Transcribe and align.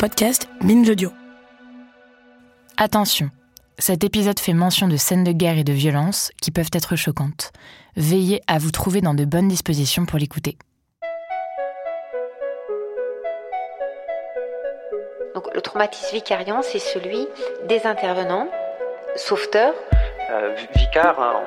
Podcast 0.00 0.48
Binge 0.62 0.88
Audio. 0.88 1.10
Attention, 2.78 3.28
cet 3.78 4.02
épisode 4.02 4.38
fait 4.40 4.54
mention 4.54 4.88
de 4.88 4.96
scènes 4.96 5.24
de 5.24 5.32
guerre 5.32 5.58
et 5.58 5.64
de 5.64 5.74
violence 5.74 6.30
qui 6.40 6.50
peuvent 6.50 6.70
être 6.72 6.96
choquantes. 6.96 7.52
Veillez 7.96 8.40
à 8.46 8.58
vous 8.58 8.70
trouver 8.70 9.02
dans 9.02 9.12
de 9.12 9.26
bonnes 9.26 9.48
dispositions 9.48 10.06
pour 10.06 10.18
l'écouter. 10.18 10.56
Donc, 15.34 15.54
le 15.54 15.60
traumatisme 15.60 16.14
vicariant, 16.14 16.62
c'est 16.62 16.78
celui 16.78 17.28
des 17.68 17.82
intervenants, 17.86 18.48
sauveteurs. 19.16 19.74
Euh, 20.30 20.54
vicar, 20.76 21.20
hein, 21.20 21.42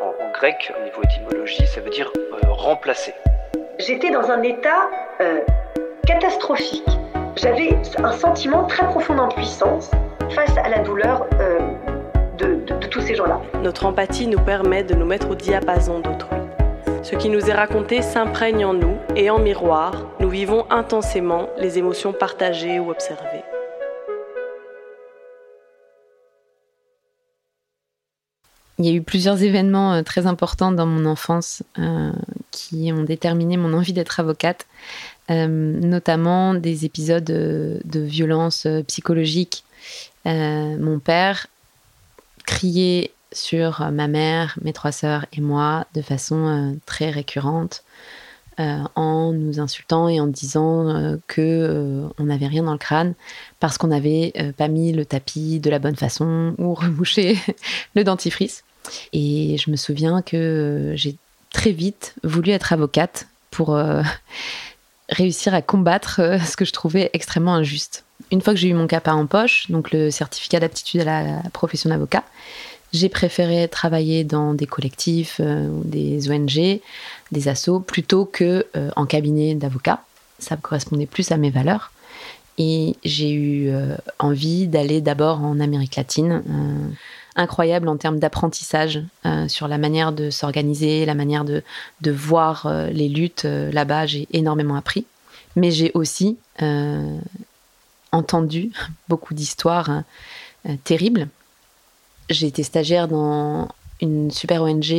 en, 0.00 0.06
en- 0.06 0.28
en 0.28 0.32
grec, 0.32 0.72
au 0.78 0.84
niveau 0.84 1.02
étymologie, 1.02 1.66
ça 1.66 1.80
veut 1.80 1.90
dire 1.90 2.10
euh, 2.16 2.52
remplacer. 2.52 3.14
J'étais 3.80 4.10
dans 4.10 4.30
un 4.30 4.42
état 4.42 4.88
euh, 5.20 5.40
catastrophique. 6.06 6.84
J'avais 7.36 7.76
un 7.98 8.12
sentiment 8.12 8.64
très 8.64 8.86
profond 8.86 9.14
d'impuissance 9.14 9.90
face 10.30 10.56
à 10.56 10.68
la 10.68 10.78
douleur 10.82 11.26
euh, 11.34 11.58
de, 12.38 12.64
de- 12.66 12.78
de 12.78 12.86
tous 12.86 13.00
ces 13.02 13.14
gens-là. 13.14 13.40
Notre 13.62 13.84
empathie 13.86 14.26
nous 14.26 14.40
permet 14.40 14.82
de 14.84 14.94
nous 14.94 15.04
mettre 15.04 15.30
au 15.30 15.34
diapason 15.34 16.00
d'autrui. 16.00 16.38
Ce 17.02 17.14
qui 17.14 17.28
nous 17.28 17.48
est 17.50 17.52
raconté 17.52 18.00
s'imprègne 18.02 18.64
en 18.64 18.72
nous 18.72 18.96
et 19.14 19.28
en 19.30 19.38
miroir, 19.38 20.06
nous 20.20 20.30
vivons 20.30 20.64
intensément 20.70 21.48
les 21.58 21.78
émotions 21.78 22.12
partagées 22.12 22.80
ou 22.80 22.90
observées. 22.90 23.44
Il 28.78 28.84
y 28.84 28.90
a 28.90 28.92
eu 28.92 29.00
plusieurs 29.02 29.42
événements 29.42 29.94
euh, 29.94 30.02
très 30.02 30.26
importants 30.26 30.70
dans 30.70 30.84
mon 30.84 31.06
enfance 31.06 31.62
euh, 31.78 32.12
qui 32.50 32.92
ont 32.92 33.04
déterminé 33.04 33.56
mon 33.56 33.72
envie 33.72 33.94
d'être 33.94 34.20
avocate, 34.20 34.66
notamment 35.28 36.54
des 36.54 36.84
épisodes 36.84 37.30
euh, 37.30 37.78
de 37.84 38.00
violence 38.00 38.66
euh, 38.66 38.82
psychologique. 38.82 39.64
Euh, 40.26 40.76
mon 40.78 40.98
père 40.98 41.46
criait 42.46 43.10
sur 43.32 43.82
euh, 43.82 43.90
ma 43.90 44.08
mère, 44.08 44.58
mes 44.62 44.72
trois 44.72 44.92
sœurs 44.92 45.26
et 45.32 45.40
moi 45.40 45.86
de 45.94 46.02
façon 46.02 46.46
euh, 46.46 46.72
très 46.86 47.10
récurrente, 47.10 47.84
euh, 48.58 48.78
en 48.94 49.32
nous 49.32 49.60
insultant 49.60 50.08
et 50.08 50.18
en 50.18 50.26
disant 50.26 50.88
euh, 50.88 51.16
que 51.26 51.42
euh, 51.42 52.08
on 52.18 52.24
n'avait 52.24 52.46
rien 52.46 52.62
dans 52.62 52.72
le 52.72 52.78
crâne 52.78 53.14
parce 53.60 53.76
qu'on 53.76 53.88
n'avait 53.88 54.32
euh, 54.38 54.52
pas 54.52 54.68
mis 54.68 54.92
le 54.92 55.04
tapis 55.04 55.60
de 55.60 55.68
la 55.68 55.78
bonne 55.78 55.96
façon 55.96 56.54
ou 56.58 56.72
rebouché 56.74 57.38
le 57.94 58.02
dentifrice. 58.02 58.64
Et 59.12 59.58
je 59.58 59.70
me 59.70 59.76
souviens 59.76 60.22
que 60.22 60.36
euh, 60.36 60.96
j'ai 60.96 61.16
très 61.52 61.72
vite 61.72 62.14
voulu 62.22 62.50
être 62.50 62.72
avocate 62.72 63.28
pour 63.50 63.74
euh, 63.74 64.02
réussir 65.08 65.54
à 65.54 65.62
combattre 65.62 66.20
euh, 66.20 66.38
ce 66.38 66.56
que 66.56 66.64
je 66.64 66.72
trouvais 66.72 67.10
extrêmement 67.12 67.54
injuste. 67.54 68.04
Une 68.32 68.40
fois 68.40 68.54
que 68.54 68.58
j'ai 68.58 68.68
eu 68.68 68.74
mon 68.74 68.86
CAPA 68.86 69.14
en 69.14 69.26
poche, 69.26 69.70
donc 69.70 69.92
le 69.92 70.10
certificat 70.10 70.60
d'aptitude 70.60 71.02
à 71.02 71.04
la 71.04 71.42
profession 71.50 71.90
d'avocat, 71.90 72.24
j'ai 72.92 73.08
préféré 73.08 73.68
travailler 73.68 74.24
dans 74.24 74.54
des 74.54 74.66
collectifs, 74.66 75.36
euh, 75.40 75.68
des 75.84 76.30
ONG, 76.30 76.80
des 77.32 77.48
assos, 77.48 77.80
plutôt 77.80 78.24
que 78.24 78.66
euh, 78.76 78.90
en 78.96 79.06
cabinet 79.06 79.54
d'avocat. 79.54 80.02
Ça 80.38 80.56
correspondait 80.56 81.06
plus 81.06 81.30
à 81.30 81.36
mes 81.36 81.50
valeurs. 81.50 81.92
Et 82.58 82.96
j'ai 83.04 83.32
eu 83.32 83.70
envie 84.18 84.66
d'aller 84.66 85.02
d'abord 85.02 85.42
en 85.42 85.60
Amérique 85.60 85.96
latine. 85.96 86.42
Incroyable 87.36 87.88
en 87.88 87.96
termes 87.96 88.18
d'apprentissage 88.18 89.02
euh, 89.24 89.46
sur 89.48 89.68
la 89.68 89.78
manière 89.78 90.12
de 90.12 90.30
s'organiser, 90.30 91.04
la 91.06 91.14
manière 91.14 91.44
de, 91.44 91.62
de 92.00 92.10
voir 92.10 92.66
euh, 92.66 92.88
les 92.88 93.08
luttes 93.08 93.44
euh, 93.44 93.70
là-bas. 93.70 94.06
J'ai 94.06 94.26
énormément 94.32 94.76
appris. 94.76 95.06
Mais 95.54 95.70
j'ai 95.70 95.90
aussi 95.94 96.36
entendu 98.12 98.72
beaucoup 99.08 99.32
d'histoires 99.32 100.02
terribles. 100.84 101.28
J'ai 102.28 102.46
été 102.46 102.62
stagiaire 102.62 103.08
dans 103.08 103.68
une 104.02 104.30
super 104.30 104.62
ONG 104.62 104.92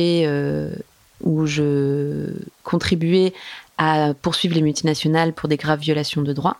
où 1.20 1.46
je 1.46 2.32
contribuais 2.64 3.34
à 3.76 4.14
poursuivre 4.20 4.56
les 4.56 4.62
multinationales 4.62 5.32
pour 5.32 5.48
des 5.48 5.56
graves 5.56 5.78
violations 5.78 6.22
de 6.22 6.32
droits. 6.32 6.56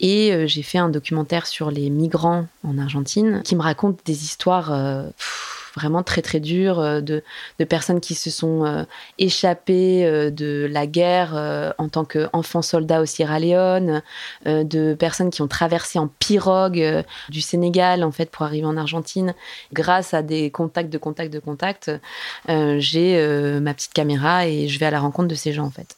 Et 0.00 0.32
euh, 0.32 0.46
j'ai 0.46 0.62
fait 0.62 0.78
un 0.78 0.88
documentaire 0.88 1.46
sur 1.46 1.70
les 1.70 1.90
migrants 1.90 2.46
en 2.64 2.78
Argentine 2.78 3.42
qui 3.44 3.56
me 3.56 3.62
raconte 3.62 4.00
des 4.04 4.24
histoires 4.24 4.72
euh, 4.72 5.04
vraiment 5.74 6.02
très 6.02 6.22
très 6.22 6.40
dures 6.40 6.80
euh, 6.80 7.00
de, 7.00 7.22
personnes 7.64 8.00
qui 8.00 8.14
se 8.14 8.30
sont 8.30 8.86
échappées 9.18 10.30
de 10.30 10.68
la 10.70 10.86
guerre 10.86 11.74
en 11.78 11.88
tant 11.88 12.04
qu'enfants 12.04 12.62
soldats 12.62 13.00
au 13.00 13.06
Sierra 13.06 13.40
Leone, 13.40 14.02
de 14.44 14.94
personnes 14.94 15.30
qui 15.30 15.42
ont 15.42 15.48
traversé 15.48 15.98
en 15.98 16.06
pirogue 16.06 17.04
du 17.28 17.40
Sénégal 17.40 18.04
en 18.04 18.12
fait 18.12 18.30
pour 18.30 18.44
arriver 18.44 18.66
en 18.66 18.76
Argentine. 18.76 19.34
Grâce 19.72 20.14
à 20.14 20.22
des 20.22 20.50
contacts 20.50 20.90
de 20.90 20.98
contacts 20.98 21.32
de 21.32 21.40
contacts, 21.40 21.90
j'ai 22.48 23.58
ma 23.60 23.74
petite 23.74 23.92
caméra 23.92 24.46
et 24.46 24.68
je 24.68 24.78
vais 24.78 24.86
à 24.86 24.90
la 24.90 25.00
rencontre 25.00 25.28
de 25.28 25.34
ces 25.34 25.52
gens 25.52 25.64
en 25.64 25.70
fait. 25.70 25.96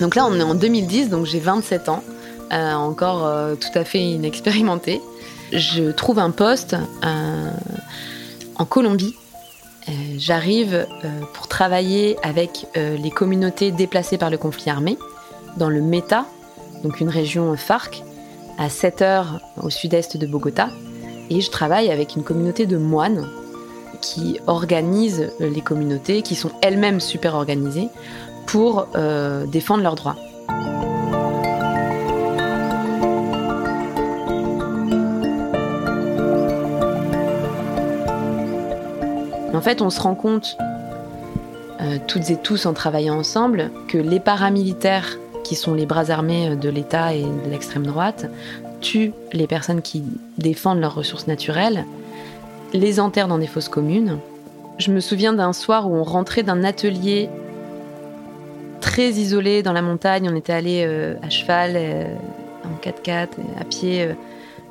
Donc 0.00 0.14
là, 0.14 0.26
on 0.26 0.34
est 0.34 0.42
en 0.42 0.54
2010, 0.54 1.10
donc 1.10 1.26
j'ai 1.26 1.40
27 1.40 1.88
ans, 1.90 2.02
euh, 2.52 2.72
encore 2.72 3.26
euh, 3.26 3.54
tout 3.54 3.78
à 3.78 3.84
fait 3.84 4.02
inexpérimentée. 4.02 5.00
Je 5.52 5.90
trouve 5.90 6.18
un 6.18 6.30
poste 6.30 6.74
euh, 7.04 7.50
en 8.56 8.64
Colombie. 8.64 9.14
J'arrive 10.18 10.86
pour 11.34 11.48
travailler 11.48 12.16
avec 12.22 12.66
les 12.76 13.10
communautés 13.10 13.72
déplacées 13.72 14.18
par 14.18 14.30
le 14.30 14.38
conflit 14.38 14.70
armé 14.70 14.96
dans 15.56 15.68
le 15.68 15.80
Meta, 15.80 16.26
donc 16.84 17.00
une 17.00 17.08
région 17.08 17.56
FARC, 17.56 18.04
à 18.56 18.68
7 18.68 19.02
heures 19.02 19.40
au 19.60 19.68
sud-est 19.68 20.16
de 20.16 20.26
Bogota. 20.28 20.68
Et 21.28 21.40
je 21.40 21.50
travaille 21.50 21.90
avec 21.90 22.14
une 22.14 22.22
communauté 22.22 22.66
de 22.66 22.76
moines 22.76 23.28
qui 24.00 24.38
organisent 24.46 25.32
les 25.40 25.60
communautés, 25.60 26.22
qui 26.22 26.36
sont 26.36 26.52
elles-mêmes 26.62 27.00
super 27.00 27.34
organisées, 27.34 27.88
pour 28.50 28.88
euh, 28.96 29.46
défendre 29.46 29.84
leurs 29.84 29.94
droits. 29.94 30.16
En 39.54 39.60
fait, 39.60 39.82
on 39.82 39.90
se 39.90 40.00
rend 40.00 40.16
compte, 40.16 40.56
euh, 41.80 41.98
toutes 42.08 42.30
et 42.30 42.36
tous 42.36 42.66
en 42.66 42.72
travaillant 42.72 43.16
ensemble, 43.18 43.70
que 43.86 43.98
les 43.98 44.18
paramilitaires, 44.18 45.18
qui 45.44 45.54
sont 45.54 45.74
les 45.74 45.86
bras 45.86 46.10
armés 46.10 46.56
de 46.56 46.68
l'État 46.68 47.14
et 47.14 47.22
de 47.22 47.50
l'extrême 47.50 47.86
droite, 47.86 48.26
tuent 48.80 49.12
les 49.32 49.46
personnes 49.46 49.80
qui 49.80 50.02
défendent 50.38 50.80
leurs 50.80 50.96
ressources 50.96 51.28
naturelles, 51.28 51.84
les 52.72 52.98
enterrent 52.98 53.28
dans 53.28 53.38
des 53.38 53.46
fosses 53.46 53.68
communes. 53.68 54.18
Je 54.78 54.90
me 54.90 54.98
souviens 54.98 55.34
d'un 55.34 55.52
soir 55.52 55.88
où 55.88 55.94
on 55.94 56.04
rentrait 56.04 56.42
d'un 56.42 56.64
atelier 56.64 57.28
très 58.90 59.10
isolé 59.10 59.62
dans 59.62 59.72
la 59.72 59.82
montagne. 59.82 60.28
On 60.28 60.34
était 60.34 60.52
allé 60.52 60.84
euh, 60.84 61.14
à 61.22 61.30
cheval, 61.30 61.74
euh, 61.76 62.12
en 62.64 62.84
4x4, 62.84 63.28
à 63.60 63.64
pied, 63.64 64.08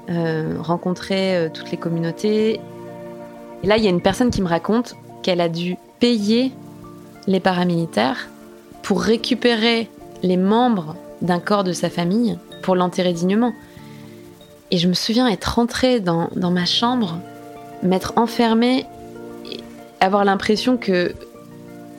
euh, 0.10 0.56
rencontrer 0.60 1.50
toutes 1.54 1.71
les 1.71 1.77
communautés. 1.77 2.60
Et 3.63 3.68
là, 3.68 3.77
il 3.77 3.83
y 3.83 3.88
a 3.88 3.89
une 3.89 4.01
personne 4.01 4.30
qui 4.30 4.42
me 4.42 4.48
raconte 4.48 4.98
qu'elle 5.24 5.39
a 5.39 5.48
dû 5.48 5.77
payer 6.01 6.51
les 7.27 7.39
paramilitaires 7.39 8.27
pour 8.83 9.01
récupérer 9.01 9.88
les 10.21 10.38
membres 10.38 10.98
d'un 11.21 11.39
corps 11.39 11.63
de 11.63 11.71
sa 11.71 11.89
famille 11.89 12.38
pour 12.62 12.75
l'enterrer 12.75 13.13
dignement. 13.13 13.54
Et 14.71 14.77
je 14.77 14.89
me 14.89 14.94
souviens 14.95 15.30
être 15.30 15.56
rentrée 15.56 16.01
dans, 16.01 16.30
ma 16.36 16.66
chambre, 16.66 17.19
m'être 17.83 18.13
enfermée, 18.18 18.86
avoir 20.01 20.25
l'impression 20.25 20.75
que 20.75 21.13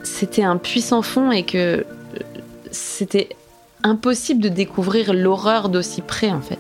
c'était 0.03 0.45
un 0.45 0.59
puissant 0.59 1.01
fond 1.01 1.31
et 1.31 1.45
que 1.45 1.87
c'était 2.71 3.31
impossible 3.83 4.43
de 4.43 4.49
découvrir 4.49 5.13
l'horreur 5.15 5.69
d'aussi 5.69 6.03
près 6.03 6.31
en 6.31 6.41
fait. 6.41 6.59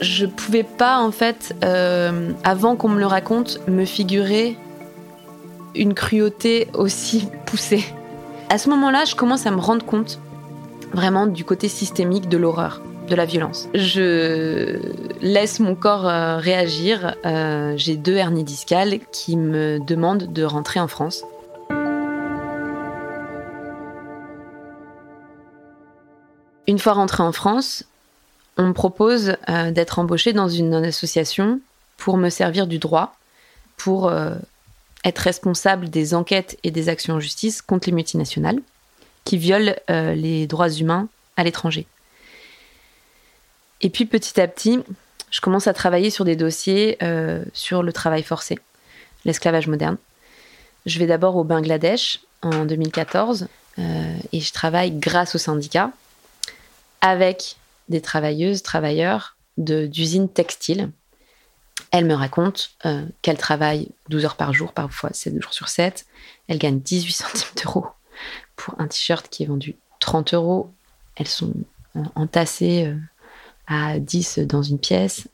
Je 0.00 0.26
pouvais 0.26 0.64
pas 0.64 0.98
en 0.98 1.12
fait, 1.12 1.54
euh, 1.64 2.32
avant 2.44 2.76
qu'on 2.76 2.88
me 2.88 2.98
le 2.98 3.06
raconte, 3.06 3.60
me 3.68 3.84
figurer 3.84 4.56
une 5.74 5.94
cruauté 5.94 6.68
aussi 6.74 7.28
poussée. 7.46 7.84
À 8.48 8.58
ce 8.58 8.68
moment-là, 8.70 9.04
je 9.04 9.14
commence 9.14 9.46
à 9.46 9.50
me 9.50 9.60
rendre 9.60 9.84
compte 9.86 10.18
vraiment 10.92 11.26
du 11.26 11.44
côté 11.44 11.68
systémique 11.68 12.28
de 12.28 12.36
l'horreur, 12.36 12.82
de 13.08 13.14
la 13.14 13.24
violence. 13.24 13.68
Je 13.74 14.78
laisse 15.22 15.60
mon 15.60 15.74
corps 15.74 16.06
euh, 16.06 16.36
réagir. 16.36 17.14
Euh, 17.24 17.74
j'ai 17.76 17.96
deux 17.96 18.16
hernies 18.16 18.44
discales 18.44 18.98
qui 19.10 19.36
me 19.36 19.78
demandent 19.78 20.32
de 20.32 20.44
rentrer 20.44 20.80
en 20.80 20.88
France. 20.88 21.24
Une 26.66 26.78
fois 26.78 26.92
rentrée 26.92 27.22
en 27.22 27.32
France, 27.32 27.84
on 28.56 28.68
me 28.68 28.72
propose 28.72 29.36
euh, 29.48 29.70
d'être 29.70 29.98
embauchée 29.98 30.32
dans 30.32 30.48
une 30.48 30.74
association 30.74 31.60
pour 31.96 32.16
me 32.16 32.28
servir 32.28 32.66
du 32.66 32.78
droit, 32.78 33.16
pour 33.76 34.08
euh, 34.08 34.34
être 35.04 35.18
responsable 35.18 35.90
des 35.90 36.14
enquêtes 36.14 36.58
et 36.62 36.70
des 36.70 36.88
actions 36.88 37.14
en 37.14 37.20
justice 37.20 37.62
contre 37.62 37.88
les 37.88 37.94
multinationales 37.94 38.60
qui 39.24 39.38
violent 39.38 39.74
euh, 39.90 40.14
les 40.14 40.46
droits 40.46 40.70
humains 40.70 41.08
à 41.36 41.44
l'étranger. 41.44 41.86
Et 43.80 43.90
puis 43.90 44.04
petit 44.04 44.40
à 44.40 44.46
petit, 44.46 44.78
je 45.30 45.40
commence 45.40 45.66
à 45.66 45.72
travailler 45.72 46.10
sur 46.10 46.24
des 46.24 46.36
dossiers 46.36 46.98
sur 47.52 47.82
le 47.82 47.92
travail 47.92 48.22
forcé, 48.22 48.60
l'esclavage 49.24 49.66
moderne. 49.66 49.96
Je 50.86 51.00
vais 51.00 51.06
d'abord 51.06 51.34
au 51.34 51.42
Bangladesh 51.42 52.20
en 52.42 52.64
2014 52.64 53.48
et 53.78 54.40
je 54.40 54.52
travaille 54.52 54.92
grâce 54.92 55.34
au 55.34 55.38
syndicat 55.38 55.90
avec 57.02 57.56
des 57.88 58.00
travailleuses, 58.00 58.62
travailleurs 58.62 59.36
d'usines 59.58 60.30
textiles. 60.30 60.90
Elle 61.90 62.06
me 62.06 62.14
raconte 62.14 62.70
euh, 62.86 63.04
qu'elle 63.20 63.36
travaille 63.36 63.90
12 64.08 64.24
heures 64.24 64.36
par 64.36 64.54
jour, 64.54 64.72
parfois 64.72 65.10
7 65.12 65.42
jours 65.42 65.52
sur 65.52 65.68
7. 65.68 66.06
Elle 66.48 66.58
gagne 66.58 66.80
18 66.80 67.12
centimes 67.12 67.54
d'euros 67.62 67.86
pour 68.56 68.80
un 68.80 68.86
t-shirt 68.86 69.28
qui 69.28 69.42
est 69.42 69.46
vendu 69.46 69.76
30 70.00 70.32
euros. 70.32 70.72
Elles 71.16 71.28
sont 71.28 71.52
euh, 71.96 72.00
entassées 72.14 72.86
euh, 72.86 72.96
à 73.66 73.98
10 73.98 74.38
dans 74.38 74.62
une 74.62 74.78
pièce. 74.78 75.28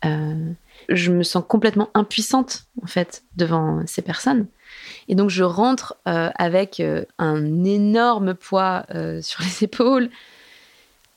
je 0.89 1.13
me 1.13 1.23
sens 1.23 1.43
complètement 1.47 1.91
impuissante, 1.95 2.67
en 2.83 2.87
fait, 2.87 3.25
devant 3.37 3.87
ces 3.87 4.03
personnes. 4.03 4.47
Et 5.09 5.15
donc, 5.15 5.31
je 5.31 5.43
rentre 5.43 5.97
avec 6.05 6.83
un 7.19 7.65
énorme 7.65 8.35
poids 8.35 8.85
sur 9.23 9.43
les 9.43 9.63
épaules, 9.65 10.11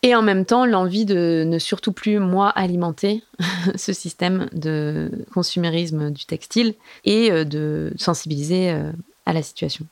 et 0.03 0.15
en 0.15 0.23
même 0.23 0.45
temps, 0.45 0.65
l'envie 0.65 1.05
de 1.05 1.43
ne 1.45 1.59
surtout 1.59 1.91
plus, 1.91 2.17
moi, 2.17 2.49
alimenter 2.49 3.23
ce 3.75 3.93
système 3.93 4.49
de 4.51 5.11
consumérisme 5.33 6.09
du 6.09 6.25
textile 6.25 6.73
et 7.05 7.31
euh, 7.31 7.45
de 7.45 7.93
sensibiliser 7.97 8.71
euh, 8.71 8.91
à 9.25 9.33
la 9.33 9.43
situation. 9.43 9.85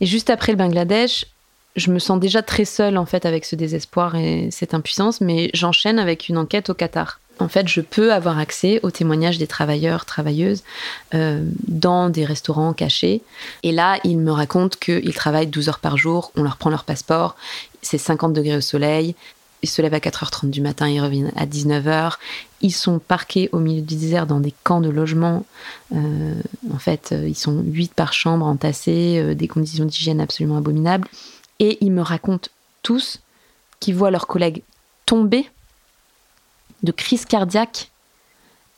Et 0.00 0.06
juste 0.06 0.28
après 0.28 0.52
le 0.52 0.58
Bangladesh, 0.58 1.26
je 1.74 1.90
me 1.90 1.98
sens 1.98 2.20
déjà 2.20 2.42
très 2.42 2.66
seule 2.66 2.98
en 2.98 3.06
fait 3.06 3.24
avec 3.24 3.46
ce 3.46 3.56
désespoir 3.56 4.14
et 4.14 4.50
cette 4.50 4.74
impuissance, 4.74 5.22
mais 5.22 5.50
j'enchaîne 5.54 5.98
avec 5.98 6.28
une 6.28 6.36
enquête 6.36 6.68
au 6.68 6.74
Qatar 6.74 7.18
en 7.38 7.48
fait, 7.48 7.68
je 7.68 7.80
peux 7.80 8.12
avoir 8.12 8.38
accès 8.38 8.80
aux 8.82 8.90
témoignages 8.90 9.38
des 9.38 9.46
travailleurs, 9.46 10.04
travailleuses 10.04 10.62
euh, 11.14 11.44
dans 11.66 12.08
des 12.08 12.24
restaurants 12.24 12.72
cachés. 12.72 13.22
Et 13.62 13.72
là, 13.72 13.98
ils 14.04 14.18
me 14.18 14.30
racontent 14.30 14.76
qu'ils 14.80 15.14
travaillent 15.14 15.46
12 15.46 15.68
heures 15.68 15.78
par 15.78 15.96
jour, 15.96 16.32
on 16.36 16.42
leur 16.42 16.56
prend 16.56 16.70
leur 16.70 16.84
passeport, 16.84 17.36
c'est 17.80 17.98
50 17.98 18.32
degrés 18.32 18.56
au 18.56 18.60
soleil, 18.60 19.14
ils 19.62 19.68
se 19.68 19.80
lèvent 19.80 19.94
à 19.94 19.98
4h30 19.98 20.50
du 20.50 20.60
matin, 20.60 20.88
ils 20.88 21.00
reviennent 21.00 21.32
à 21.36 21.46
19h. 21.46 22.14
Ils 22.62 22.72
sont 22.72 22.98
parqués 22.98 23.48
au 23.52 23.60
milieu 23.60 23.80
du 23.80 23.94
désert 23.94 24.26
dans 24.26 24.40
des 24.40 24.52
camps 24.64 24.80
de 24.80 24.88
logement. 24.88 25.46
Euh, 25.94 26.34
en 26.72 26.78
fait, 26.78 27.10
euh, 27.12 27.28
ils 27.28 27.36
sont 27.36 27.62
8 27.64 27.94
par 27.94 28.12
chambre 28.12 28.44
entassés, 28.44 29.36
des 29.36 29.46
conditions 29.46 29.84
d'hygiène 29.84 30.20
absolument 30.20 30.56
abominables. 30.56 31.06
Et 31.60 31.78
ils 31.80 31.92
me 31.92 32.02
racontent 32.02 32.48
tous 32.82 33.20
qu'ils 33.78 33.94
voient 33.94 34.10
leurs 34.10 34.26
collègues 34.26 34.62
tomber 35.06 35.48
de 36.82 36.92
crise 36.92 37.24
cardiaque 37.24 37.90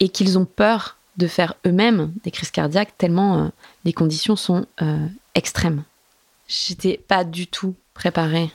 et 0.00 0.08
qu'ils 0.08 0.38
ont 0.38 0.44
peur 0.44 0.96
de 1.16 1.26
faire 1.26 1.54
eux-mêmes 1.66 2.12
des 2.24 2.30
crises 2.30 2.50
cardiaques 2.50 2.96
tellement 2.98 3.38
euh, 3.38 3.48
les 3.84 3.92
conditions 3.92 4.36
sont 4.36 4.66
euh, 4.82 5.06
extrêmes. 5.34 5.84
J'étais 6.48 6.98
pas 7.08 7.24
du 7.24 7.46
tout 7.46 7.74
préparée 7.94 8.50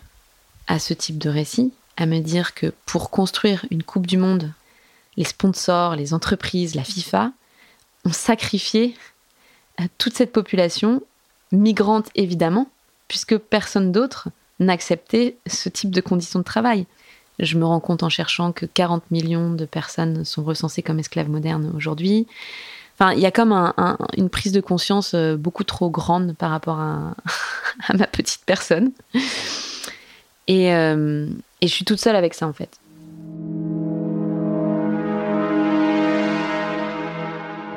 à 0.67 0.77
ce 0.77 0.93
type 0.93 1.17
de 1.17 1.29
récit, 1.29 1.73
à 1.97 2.05
me 2.05 2.19
dire 2.19 2.53
que 2.53 2.73
pour 2.85 3.09
construire 3.09 3.65
une 3.71 3.83
Coupe 3.83 4.05
du 4.05 4.17
Monde, 4.17 4.51
les 5.17 5.23
sponsors, 5.23 5.95
les 5.95 6.13
entreprises, 6.13 6.75
la 6.75 6.83
FIFA 6.83 7.31
ont 8.05 8.13
sacrifié 8.13 8.95
toute 9.97 10.15
cette 10.15 10.31
population, 10.31 11.01
migrante 11.51 12.09
évidemment, 12.15 12.69
puisque 13.07 13.37
personne 13.37 13.91
d'autre 13.91 14.29
n'acceptait 14.59 15.37
ce 15.47 15.69
type 15.69 15.91
de 15.91 16.01
conditions 16.01 16.39
de 16.39 16.43
travail. 16.43 16.85
Je 17.39 17.57
me 17.57 17.65
rends 17.65 17.79
compte 17.79 18.03
en 18.03 18.09
cherchant 18.09 18.51
que 18.51 18.65
40 18.65 19.03
millions 19.11 19.53
de 19.53 19.65
personnes 19.65 20.25
sont 20.25 20.43
recensées 20.43 20.81
comme 20.81 20.99
esclaves 20.99 21.29
modernes 21.29 21.71
aujourd'hui. 21.75 22.27
Il 23.13 23.19
y 23.19 23.25
a 23.25 23.31
comme 23.31 23.53
une 24.17 24.29
prise 24.29 24.51
de 24.51 24.59
conscience 24.59 25.13
euh, 25.13 25.37
beaucoup 25.37 25.63
trop 25.63 25.89
grande 25.89 26.35
par 26.35 26.51
rapport 26.51 26.79
à, 26.79 27.15
ma 27.97 28.07
petite 28.07 28.41
personne. 28.45 28.91
Euh, 30.49 31.29
et, 31.61 31.67
je 31.67 31.73
suis 31.73 31.85
toute 31.85 31.99
seule 31.99 32.17
avec 32.17 32.33
ça, 32.33 32.45
en 32.45 32.51
fait. 32.51 32.77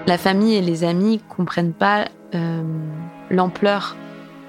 La 0.09 0.19
famille 0.19 0.55
et 0.57 0.63
les 0.63 0.83
amis 0.83 1.21
comprennent 1.29 1.73
pas 1.73 2.09
euh, 2.35 2.63
l'ampleur 3.31 3.97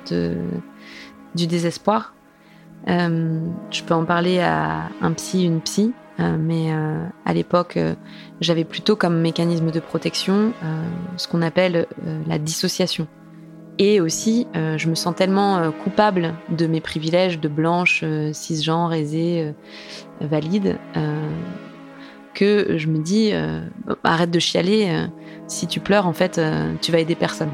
du 0.10 1.48
désespoir. 1.48 2.16
Euh, 2.90 3.40
je 3.72 3.84
peux 3.84 3.94
en 3.94 4.06
parler 4.06 4.40
à 4.40 4.90
un 5.02 5.14
psy, 5.14 5.46
une 5.46 5.62
psy, 5.62 5.94
euh, 6.20 6.36
mais 6.38 6.72
euh, 6.72 7.06
à 7.26 7.34
l'époque, 7.34 7.80
j'avais 8.42 8.64
plutôt 8.64 8.96
comme 8.96 9.20
mécanisme 9.20 9.72
de 9.72 9.80
protection 9.80 10.54
ce 11.18 11.28
qu'on 11.28 11.42
appelle 11.42 11.88
la 12.28 12.38
dissociation. 12.38 13.08
Et 13.80 14.00
aussi, 14.00 14.48
je 14.54 14.88
me 14.88 14.94
sens 14.94 15.16
tellement 15.16 15.72
coupable 15.84 16.36
de 16.50 16.68
mes 16.68 16.80
privilèges 16.80 17.40
de 17.40 17.48
blanche, 17.48 18.04
cisgenre, 18.32 18.94
aisée, 18.94 19.54
valide, 20.22 20.78
que 22.36 22.78
je 22.78 22.88
me 22.88 23.00
dis, 23.00 23.32
arrête 24.04 24.30
de 24.30 24.40
chialer, 24.40 25.08
si 25.48 25.66
tu 25.66 25.80
pleures, 25.80 26.06
en 26.06 26.14
fait, 26.14 26.40
tu 26.82 26.92
vas 26.92 27.00
aider 27.00 27.16
personne. 27.16 27.50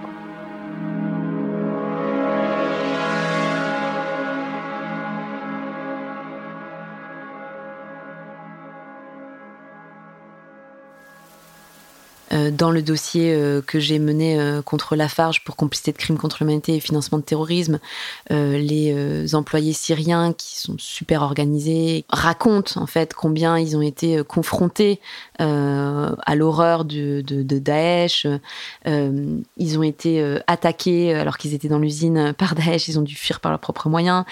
Dans 12.51 12.71
le 12.71 12.81
dossier 12.81 13.33
euh, 13.33 13.61
que 13.61 13.79
j'ai 13.79 13.99
mené 13.99 14.39
euh, 14.39 14.61
contre 14.61 14.95
Lafarge 14.95 15.43
pour 15.43 15.55
complicité 15.55 15.91
de 15.91 15.97
crimes 15.97 16.17
contre 16.17 16.37
l'humanité 16.39 16.75
et 16.75 16.79
financement 16.79 17.17
de 17.17 17.23
terrorisme, 17.23 17.79
les 18.29 19.35
employés 19.35 19.73
syriens 19.73 20.33
qui 20.33 20.59
sont 20.59 20.75
super 20.77 21.21
organisés 21.21 22.05
racontent 22.09 22.79
en 22.79 22.85
fait 22.85 23.13
combien 23.13 23.57
ils 23.57 23.75
ont 23.75 23.81
été 23.81 24.23
confrontés 24.23 24.99
à 25.39 26.35
l'horreur 26.35 26.85
de, 26.85 27.21
de, 27.21 27.59
Daesh. 27.59 28.27
ils 28.85 29.79
ont 29.79 29.83
été 29.83 30.37
attaqués 30.47 31.13
alors 31.13 31.37
qu'ils 31.37 31.53
étaient 31.53 31.67
dans 31.67 31.79
l'usine 31.79 32.33
par 32.37 32.55
Daesh, 32.55 32.87
ils 32.87 32.99
ont 32.99 33.03
dû 33.03 33.15
fuir 33.15 33.39
par 33.39 33.51
leurs 33.51 33.59
propres 33.59 33.89
moyens. 33.89 34.25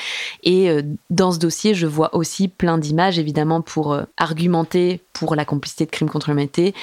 Et 0.43 0.69
dans 1.09 1.31
ce 1.31 1.39
dossier, 1.39 1.73
je 1.73 1.87
vois 1.87 2.15
aussi 2.15 2.47
plein 2.47 2.77
d'images, 2.77 3.19
évidemment, 3.19 3.61
pour 3.61 3.99
argumenter 4.17 5.01
pour 5.13 5.35
la 5.35 5.45
complicité 5.45 5.85
de 5.85 5.91
crimes 5.91 6.09
contre 6.09 6.29
l'humanité, 6.29 6.73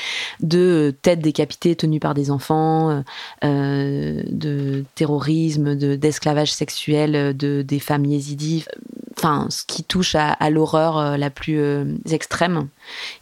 de 0.40 0.94
têtes 1.02 1.13
décapitées 1.20 1.76
tenues 1.76 2.00
par 2.00 2.14
des 2.14 2.30
enfants, 2.30 2.90
euh, 2.90 3.02
euh, 3.44 4.22
de 4.26 4.84
terrorisme, 4.94 5.74
d'esclavage 5.74 6.52
sexuel 6.52 7.36
de, 7.36 7.62
des 7.62 7.78
femmes 7.78 8.04
yézidis, 8.04 8.64
enfin, 9.16 9.46
ce 9.50 9.64
qui 9.64 9.84
touche 9.84 10.14
à, 10.14 10.50
l'horreur 10.50 10.98
euh, 10.98 11.16
la 11.16 11.30
plus 11.30 11.60
extrême. 12.10 12.68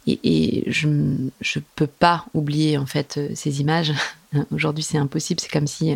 Et, 0.07 0.63
je 0.67 0.87
ne 0.87 1.61
peux 1.75 1.87
pas 1.87 2.25
oublier, 2.33 2.77
en 2.77 2.85
fait, 2.85 3.19
ces 3.35 3.61
images. 3.61 3.93
Aujourd'hui, 4.51 4.83
c'est 4.83 4.97
impossible. 4.97 5.39
C'est 5.39 5.51
comme 5.51 5.67
si 5.67 5.95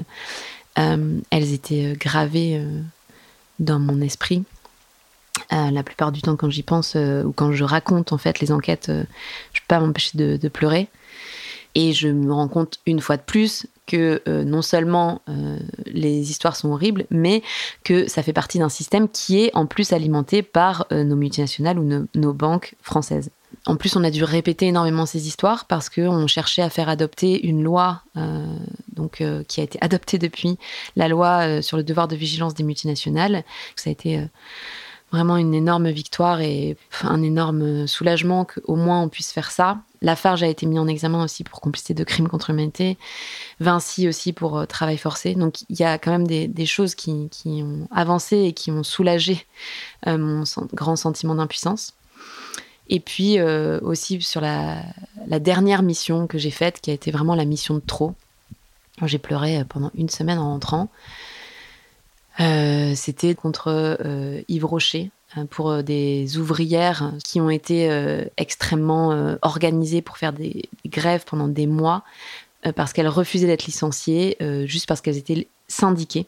elles 0.75 1.53
étaient 1.53 1.95
gravées 1.99 2.61
dans 3.59 3.79
mon 3.79 3.99
esprit. 4.01 4.43
Euh, 5.53 5.71
la 5.71 5.83
plupart 5.83 6.11
du 6.11 6.21
temps, 6.21 6.35
quand 6.35 6.49
j'y 6.49 6.63
pense 6.63 6.93
euh, 6.95 7.23
ou 7.23 7.31
quand 7.31 7.51
je 7.51 7.63
raconte 7.63 8.11
en 8.11 8.17
fait 8.17 8.39
les 8.39 8.51
enquêtes, 8.51 8.89
euh, 8.89 9.03
je 9.53 9.61
peux 9.61 9.67
pas 9.67 9.79
m'empêcher 9.79 10.17
de, 10.17 10.47
pleurer. 10.47 10.87
Et 11.79 11.93
je 11.93 12.07
me 12.07 12.33
rends 12.33 12.47
compte 12.47 12.79
une 12.87 12.99
fois 13.01 13.17
de 13.17 13.21
plus 13.21 13.67
que 13.85 14.23
euh, 14.27 14.43
non 14.43 14.63
seulement 14.63 15.21
euh, 15.29 15.59
les 15.85 16.31
histoires 16.31 16.55
sont 16.55 16.71
horribles, 16.71 17.05
mais 17.11 17.43
que 17.83 18.07
ça 18.07 18.23
fait 18.23 18.33
partie 18.33 18.57
d'un 18.57 18.67
système 18.67 19.07
qui 19.07 19.43
est 19.43 19.51
en 19.53 19.67
plus 19.67 19.93
alimenté 19.93 20.41
par 20.41 20.87
euh, 20.91 21.03
nos 21.03 21.15
multinationales 21.15 21.77
ou 21.77 22.07
nos 22.15 22.33
banques 22.33 22.73
françaises. 22.81 23.29
En 23.67 23.75
plus, 23.75 23.95
on 23.95 24.03
a 24.03 24.09
dû 24.09 24.23
répéter 24.23 24.65
énormément 24.65 25.05
ces 25.05 25.27
histoires 25.27 25.65
parce 25.65 25.87
qu'on 25.87 26.25
cherchait 26.25 26.63
à 26.63 26.71
faire 26.71 26.89
adopter 26.89 27.45
une 27.45 27.63
loi, 27.63 28.01
donc 28.93 29.23
qui 29.47 29.59
a 29.59 29.63
été 29.63 29.77
adoptée 29.81 30.17
depuis 30.17 30.57
la 30.95 31.07
loi 31.07 31.61
sur 31.61 31.75
le 31.75 31.83
devoir 31.83 32.07
de 32.07 32.15
vigilance 32.15 32.53
des 32.53 32.63
multinationales. 32.63 33.43
Ça 33.75 33.89
a 33.89 33.91
été 33.91 34.21
vraiment 35.11 35.37
une 35.37 35.53
énorme 35.53 35.89
victoire 35.89 36.41
et 36.41 36.75
un 37.03 37.21
énorme 37.21 37.87
soulagement 37.87 38.45
qu'au 38.45 38.75
moins 38.75 39.01
on 39.01 39.09
puisse 39.09 39.31
faire 39.31 39.51
ça. 39.51 39.79
Lafarge 40.01 40.43
a 40.43 40.47
été 40.47 40.65
mis 40.65 40.77
en 40.77 40.87
examen 40.87 41.23
aussi 41.23 41.43
pour 41.43 41.61
complicité 41.61 41.93
de 41.93 42.03
crimes 42.03 42.27
contre 42.27 42.51
l'humanité, 42.51 42.97
Vinci 43.59 44.07
aussi 44.07 44.33
pour 44.33 44.57
euh, 44.59 44.65
travail 44.65 44.97
forcé. 44.97 45.33
Donc 45.33 45.61
il 45.69 45.79
y 45.79 45.83
a 45.83 45.97
quand 45.97 46.11
même 46.11 46.27
des, 46.27 46.65
choses 46.65 46.93
qui, 46.93 47.29
ont 47.47 47.87
avancé 47.91 48.37
et 48.37 48.53
qui 48.53 48.69
ont 48.69 48.83
soulagé 48.83 49.45
euh, 50.05 50.17
mon 50.17 50.43
grand 50.73 50.95
sentiment 50.95 51.35
d'impuissance. 51.35 51.93
Et 52.89 52.99
puis 52.99 53.39
euh, 53.39 53.79
aussi 53.81 54.21
sur 54.21 54.41
la, 54.41 54.83
dernière 55.39 55.81
mission 55.81 56.27
que 56.27 56.37
j'ai 56.37 56.51
faite, 56.51 56.79
qui 56.81 56.91
a 56.91 56.93
été 56.93 57.11
vraiment 57.11 57.35
la 57.35 57.45
mission 57.45 57.75
de 57.75 57.81
trop. 57.85 58.13
J'ai 59.03 59.19
pleuré 59.19 59.63
pendant 59.67 59.91
une 59.95 60.09
semaine 60.09 60.39
en 60.39 60.51
rentrant. 60.51 60.89
C'était 62.37 63.35
contre 63.35 63.97
Yves 64.47 64.65
Rocher, 64.65 65.11
euh, 65.37 65.43
pour 65.43 65.71
euh, 65.71 65.81
des 65.81 66.37
ouvrières 66.37 67.11
qui 67.21 67.41
ont 67.41 67.49
été 67.49 67.91
euh, 67.91 68.23
extrêmement 68.37 69.37
organisées 69.41 70.01
pour 70.01 70.17
faire 70.17 70.31
des 70.31 70.69
grèves 70.85 71.25
pendant 71.25 71.47
des 71.47 71.67
mois 71.67 72.03
parce 72.75 72.91
qu'elles 72.91 73.07
refusaient 73.07 73.45
d'être 73.47 73.65
licenciées 73.65 74.35
juste 74.65 74.87
parce 74.87 74.99
qu'elles 74.99 75.15
étaient 75.15 75.47
syndiquées. 75.69 76.25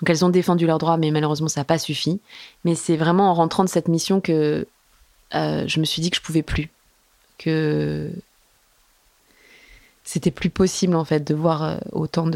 Donc 0.00 0.10
elles 0.10 0.22
ont 0.24 0.28
défendu 0.28 0.66
leurs 0.66 0.76
droits, 0.78 0.98
mais 0.98 1.10
malheureusement 1.10 1.48
ça 1.48 1.60
n'a 1.60 1.64
pas 1.64 1.78
suffi. 1.78 2.20
Mais 2.64 2.74
c'est 2.74 2.96
vraiment 2.96 3.30
en 3.30 3.34
rentrant 3.34 3.64
de 3.64 3.68
cette 3.68 3.88
mission 3.88 4.20
que 4.20 4.66
je 5.32 5.80
me 5.80 5.84
suis 5.84 6.02
dit 6.02 6.10
que 6.10 6.16
je 6.16 6.20
pouvais 6.20 6.42
plus, 6.42 6.68
que 7.38 8.10
c'était 10.04 10.32
plus 10.32 10.50
possible 10.50 10.94
en 10.94 11.04
fait 11.06 11.20
de 11.20 11.34
voir 11.34 11.78
autant 11.92 12.26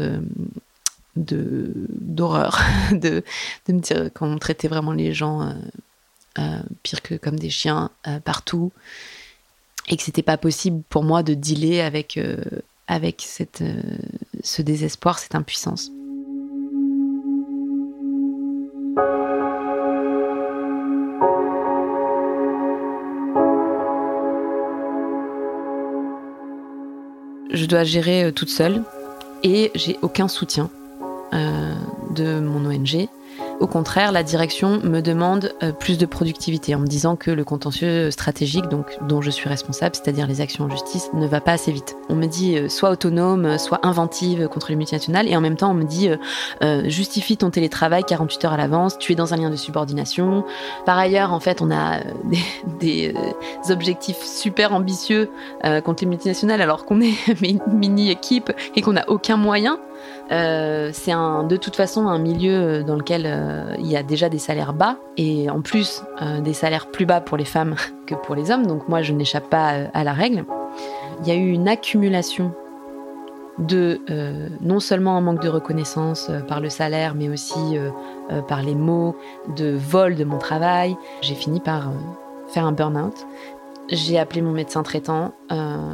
de 1.15 1.71
d'horreur, 1.89 2.59
de, 2.91 3.23
me 3.69 3.79
dire 3.79 4.11
qu'on 4.13 4.37
traitait 4.37 4.67
vraiment 4.67 4.93
les 4.93 5.13
gens 5.13 5.41
euh, 5.41 5.53
euh, 6.39 6.61
pire 6.83 7.01
que 7.01 7.15
comme 7.15 7.37
des 7.37 7.49
chiens 7.49 7.91
euh, 8.07 8.19
partout, 8.19 8.71
et 9.89 9.97
que 9.97 10.03
c'était 10.03 10.21
pas 10.21 10.37
possible 10.37 10.83
pour 10.89 11.03
moi 11.03 11.23
de 11.23 11.33
dealer 11.33 11.81
avec, 11.81 12.19
ce 14.43 14.61
désespoir, 14.61 15.19
cette 15.19 15.35
impuissance. 15.35 15.91
Je 27.53 27.65
dois 27.65 27.83
gérer 27.83 28.31
toute 28.33 28.49
seule 28.49 28.83
et 29.43 29.71
j'ai 29.75 29.97
aucun 30.01 30.29
soutien. 30.29 30.69
Euh, 31.33 31.73
de 32.09 32.41
mon 32.41 32.65
ONG. 32.69 33.07
Au 33.61 33.67
contraire, 33.67 34.11
la 34.11 34.21
direction 34.21 34.81
me 34.83 34.99
demande 34.99 35.53
euh, 35.63 35.71
plus 35.71 35.97
de 35.97 36.05
productivité 36.05 36.75
en 36.75 36.79
me 36.79 36.87
disant 36.87 37.15
que 37.15 37.31
le 37.31 37.45
contentieux 37.45 38.11
stratégique, 38.11 38.67
donc 38.67 38.97
dont 39.07 39.21
je 39.21 39.29
suis 39.29 39.47
responsable, 39.47 39.95
c'est-à-dire 39.95 40.27
les 40.27 40.41
actions 40.41 40.65
en 40.65 40.69
justice, 40.69 41.09
ne 41.13 41.25
va 41.25 41.39
pas 41.39 41.53
assez 41.53 41.71
vite. 41.71 41.95
On 42.09 42.15
me 42.15 42.25
dit 42.25 42.57
euh, 42.57 42.67
soit 42.67 42.89
autonome, 42.89 43.57
soit 43.57 43.79
inventive 43.83 44.49
contre 44.49 44.71
les 44.71 44.75
multinationales, 44.75 45.29
et 45.29 45.37
en 45.37 45.39
même 45.39 45.55
temps 45.55 45.71
on 45.71 45.73
me 45.73 45.85
dit 45.85 46.09
justifie 46.83 47.37
ton 47.37 47.49
télétravail 47.49 48.03
48 48.03 48.45
heures 48.45 48.53
à 48.53 48.57
l'avance, 48.57 48.97
tu 48.97 49.13
es 49.13 49.15
dans 49.15 49.33
un 49.33 49.37
lien 49.37 49.49
de 49.49 49.55
subordination. 49.55 50.43
Par 50.85 50.97
ailleurs, 50.97 51.31
en 51.31 51.39
fait, 51.39 51.61
on 51.61 51.71
a 51.71 51.99
des, 52.81 53.13
objectifs 53.69 54.21
super 54.21 54.73
ambitieux 54.73 55.29
contre 55.85 56.03
les 56.03 56.09
multinationales 56.09 56.61
alors 56.61 56.83
qu'on 56.83 56.99
est 56.99 57.15
une 57.41 57.61
mini 57.71 58.11
équipe 58.11 58.51
et 58.75 58.81
qu'on 58.81 58.93
n'a 58.93 59.09
aucun 59.09 59.37
moyen. 59.37 59.79
Euh, 60.31 60.91
c'est 60.93 61.11
de 61.11 61.55
toute 61.57 61.75
façon 61.75 62.07
un 62.07 62.19
milieu 62.19 62.83
dans 62.83 62.95
lequel 62.95 63.23
euh, 63.25 63.75
il 63.79 63.87
y 63.87 63.97
a 63.97 64.03
déjà 64.03 64.29
des 64.29 64.39
salaires 64.39 64.73
bas 64.73 64.97
et 65.17 65.49
en 65.49 65.61
plus 65.61 66.03
euh, 66.21 66.39
des 66.39 66.53
salaires 66.53 66.87
plus 66.87 67.05
bas 67.05 67.19
pour 67.19 67.35
les 67.35 67.45
femmes 67.45 67.75
que 68.07 68.15
pour 68.15 68.35
les 68.35 68.49
hommes. 68.51 68.65
Donc 68.65 68.87
moi, 68.87 69.01
je 69.01 69.13
n'échappe 69.13 69.49
pas 69.49 69.73
à 69.93 70.03
la 70.03 70.13
règle. 70.13 70.45
Il 71.21 71.27
y 71.27 71.31
a 71.31 71.35
eu 71.35 71.51
une 71.51 71.67
accumulation 71.67 72.53
de 73.59 73.99
non 74.61 74.79
seulement 74.79 75.17
un 75.17 75.21
manque 75.21 75.41
de 75.41 75.49
reconnaissance 75.49 76.31
par 76.47 76.61
le 76.61 76.69
salaire, 76.69 77.13
mais 77.13 77.29
aussi 77.29 77.77
par 78.47 78.63
les 78.63 78.73
mots, 78.73 79.15
de 79.55 79.75
vol 79.77 80.15
de 80.15 80.23
mon 80.23 80.39
travail. 80.39 80.95
J'ai 81.21 81.35
fini 81.35 81.59
par 81.59 81.91
faire 82.47 82.65
un 82.65 82.71
burn-out. 82.71 83.27
J'ai 83.89 84.17
appelé 84.17 84.41
mon 84.41 84.51
médecin 84.51 84.81
traitant. 84.81 85.33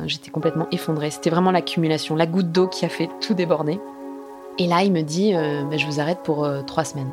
J'étais 0.06 0.30
complètement 0.30 0.68
effondrée. 0.72 1.10
C'était 1.10 1.32
vraiment 1.32 1.52
l'accumulation, 1.52 2.16
la 2.16 2.28
goutte 2.28 2.52
d'eau 2.54 2.68
qui 2.68 2.86
a 2.86 2.90
fait 2.90 3.10
tout 3.20 3.34
déborder. 3.34 3.82
Et 4.60 4.68
là, 4.68 4.84
il 4.84 4.92
me 4.92 5.02
dit, 5.02 5.36
euh, 5.36 5.64
bah, 5.64 5.78
je 5.78 5.86
vous 5.86 6.00
arrête 6.00 6.20
pour 6.24 6.44
euh, 6.44 6.62
trois 6.62 6.84
semaines. 6.84 7.12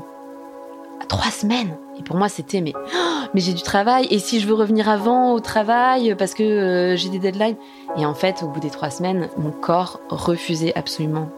Trois 1.09 1.31
semaines? 1.31 1.77
Et 1.99 2.03
pour 2.03 2.17
moi, 2.17 2.29
c'était, 2.29 2.61
mais, 2.61 2.73
mais 3.35 3.41
j'ai 3.41 3.53
du 3.53 3.63
travail. 3.63 4.07
Et 4.11 4.19
si 4.19 4.41
je 4.41 4.47
veux 4.47 4.55
revenir 4.55 4.89
avant 4.89 5.33
au 5.33 5.41
travail 5.41 6.15
parce 6.17 6.35
que 6.35 6.43
euh, 6.43 6.97
j'ai 6.97 7.11
des 7.11 7.19
deadlines? 7.19 7.57
Et 7.99 8.07
en 8.07 8.15
fait, 8.15 8.43
au 8.43 8.47
bout 8.47 8.61
des 8.61 8.71
trois 8.71 8.91
semaines, 8.91 9.29
mon 9.37 9.51
corps 9.51 10.01
refusait 10.09 10.73
absolument 10.75 11.29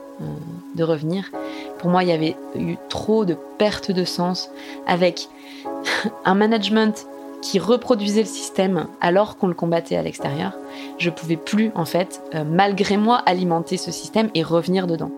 de 0.74 0.82
revenir. 0.82 1.30
Pour 1.78 1.90
moi, 1.90 2.02
il 2.02 2.08
y 2.08 2.12
avait 2.12 2.36
eu 2.54 2.76
trop 2.88 3.26
de 3.26 3.36
perte 3.58 3.90
de 3.90 4.04
sens 4.04 4.50
avec 4.86 5.28
un 6.24 6.34
management 6.34 7.06
qui 7.42 7.58
reproduisait 7.58 8.22
le 8.22 8.26
système 8.26 8.86
alors 9.02 9.36
qu'on 9.36 9.46
le 9.46 9.52
combattait 9.52 9.96
à 9.96 10.02
l'extérieur. 10.02 10.52
Je 10.96 11.10
pouvais 11.10 11.36
plus, 11.36 11.70
en 11.74 11.84
fait, 11.84 12.22
malgré 12.46 12.96
moi, 12.96 13.18
alimenter 13.26 13.76
ce 13.76 13.90
système 13.90 14.30
et 14.34 14.42
revenir 14.42 14.86
dedans. 14.86 15.10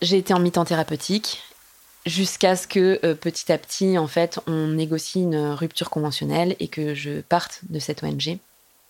J'ai 0.00 0.18
été 0.18 0.34
en 0.34 0.40
mi-temps 0.40 0.64
thérapeutique 0.64 1.42
jusqu'à 2.06 2.56
ce 2.56 2.66
que 2.66 2.98
euh, 3.04 3.14
petit 3.14 3.52
à 3.52 3.58
petit, 3.58 3.98
en 3.98 4.06
fait, 4.06 4.40
on 4.46 4.68
négocie 4.68 5.20
une 5.20 5.50
rupture 5.50 5.90
conventionnelle 5.90 6.56
et 6.60 6.68
que 6.68 6.94
je 6.94 7.20
parte 7.20 7.60
de 7.68 7.78
cette 7.78 8.02
ONG. 8.02 8.38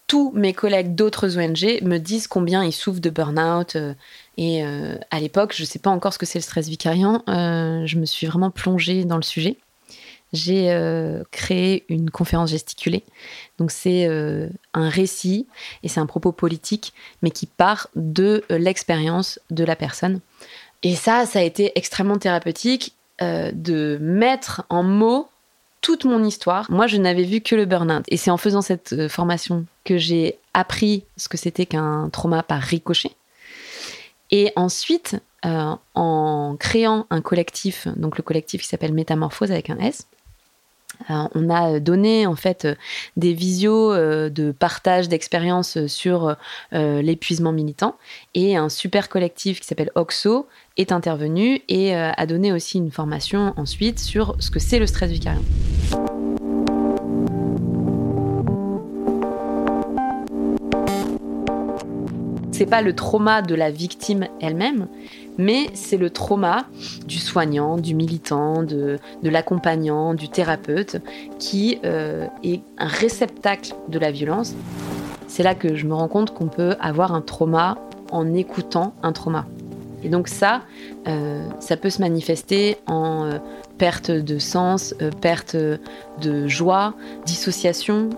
Tous 0.06 0.32
mes 0.34 0.54
collègues 0.54 0.94
d'autres 0.94 1.38
ONG 1.38 1.82
me 1.82 1.98
disent 1.98 2.28
combien 2.28 2.64
ils 2.64 2.72
souffrent 2.72 3.00
de 3.00 3.10
burn-out. 3.10 3.76
Euh, 3.76 3.92
et 4.38 4.64
euh, 4.64 4.96
à 5.10 5.20
l'époque, 5.20 5.52
je 5.54 5.62
ne 5.62 5.66
sais 5.66 5.78
pas 5.78 5.90
encore 5.90 6.14
ce 6.14 6.18
que 6.18 6.26
c'est 6.26 6.38
le 6.38 6.44
stress 6.44 6.68
vicariant. 6.68 7.22
je 7.26 7.96
me 7.96 8.06
suis 8.06 8.26
vraiment 8.26 8.50
plongée 8.50 9.04
dans 9.04 9.16
le 9.16 9.22
sujet. 9.22 9.56
J'ai 10.34 10.78
créé 11.30 11.86
une 11.88 12.10
conférence 12.10 12.50
gesticulée. 12.50 13.02
Donc 13.56 13.70
c'est 13.70 14.06
un 14.74 14.88
récit 14.90 15.46
et 15.82 15.88
c'est 15.88 16.00
un 16.00 16.06
propos 16.06 16.32
politique, 16.32 16.92
mais 17.22 17.30
qui 17.30 17.46
part 17.46 17.88
de 17.96 18.44
l'expérience 18.50 19.40
de 19.50 19.64
la 19.64 19.74
personne. 19.74 20.20
Et 20.82 20.94
ça, 20.94 21.26
ça 21.26 21.40
a 21.40 21.42
été 21.42 21.72
extrêmement 21.76 22.18
thérapeutique 22.18 22.94
euh, 23.20 23.50
de 23.52 23.98
mettre 24.00 24.64
en 24.68 24.84
mots 24.84 25.28
toute 25.80 26.04
mon 26.04 26.22
histoire. 26.22 26.70
Moi, 26.70 26.86
je 26.86 26.96
n'avais 26.96 27.24
vu 27.24 27.40
que 27.40 27.56
le 27.56 27.64
burn-out. 27.64 28.04
Et 28.08 28.16
c'est 28.16 28.30
en 28.30 28.36
faisant 28.36 28.62
cette 28.62 28.92
euh, 28.92 29.08
formation 29.08 29.66
que 29.84 29.98
j'ai 29.98 30.38
appris 30.54 31.04
ce 31.16 31.28
que 31.28 31.36
c'était 31.36 31.66
qu'un 31.66 32.10
trauma 32.10 32.44
par 32.44 32.60
ricochet. 32.60 33.10
Et 34.30 34.52
ensuite, 34.54 35.16
euh, 35.46 35.74
en 35.94 36.56
créant 36.60 37.06
un 37.10 37.20
collectif, 37.20 37.88
donc 37.96 38.18
le 38.18 38.22
collectif 38.22 38.62
qui 38.62 38.68
s'appelle 38.68 38.92
Métamorphose 38.92 39.50
avec 39.50 39.70
un 39.70 39.78
S, 39.78 40.06
on 41.08 41.48
a 41.48 41.78
donné 41.78 42.26
en 42.26 42.34
fait 42.34 42.66
des 43.16 43.32
visios 43.32 43.94
de 43.94 44.50
partage 44.50 45.08
d'expériences 45.08 45.86
sur 45.86 46.34
l'épuisement 46.72 47.52
militant 47.52 47.96
et 48.34 48.56
un 48.56 48.68
super 48.68 49.08
collectif 49.08 49.60
qui 49.60 49.66
s'appelle 49.66 49.92
OXO 49.94 50.48
est 50.78 50.92
intervenu 50.92 51.60
et 51.68 51.94
a 51.94 52.26
donné 52.26 52.52
aussi 52.52 52.78
une 52.78 52.90
formation 52.90 53.52
ensuite 53.56 53.98
sur 53.98 54.36
ce 54.38 54.50
que 54.50 54.58
c'est 54.58 54.78
le 54.78 54.86
stress 54.86 55.10
vicarien. 55.10 55.42
C'est 62.58 62.66
pas 62.66 62.82
le 62.82 62.92
trauma 62.92 63.40
de 63.40 63.54
la 63.54 63.70
victime 63.70 64.26
elle-même, 64.40 64.88
mais 65.36 65.68
c'est 65.74 65.96
le 65.96 66.10
trauma 66.10 66.66
du 67.06 67.18
soignant, 67.18 67.76
du 67.76 67.94
militant, 67.94 68.64
de, 68.64 68.98
l'accompagnant, 69.22 70.12
du 70.12 70.28
thérapeute, 70.28 70.96
qui 71.38 71.78
euh, 71.84 72.26
est 72.42 72.60
un 72.78 72.88
réceptacle 72.88 73.74
de 73.86 74.00
la 74.00 74.10
violence. 74.10 74.56
C'est 75.28 75.44
là 75.44 75.54
que 75.54 75.76
je 75.76 75.86
me 75.86 75.94
rends 75.94 76.08
compte 76.08 76.34
qu'on 76.34 76.48
peut 76.48 76.74
avoir 76.80 77.14
un 77.14 77.20
trauma 77.20 77.78
en 78.10 78.34
écoutant 78.34 78.92
un 79.04 79.12
trauma. 79.12 79.46
Et 80.02 80.08
donc 80.08 80.28
ça, 80.28 80.62
ça 81.58 81.76
peut 81.76 81.90
se 81.90 82.00
manifester 82.00 82.76
en 82.86 83.30
perte 83.78 84.10
de 84.10 84.38
sens, 84.38 84.94
perte 85.20 85.56
de 85.56 86.46
joie, 86.46 86.94
dissociation. 87.26 88.10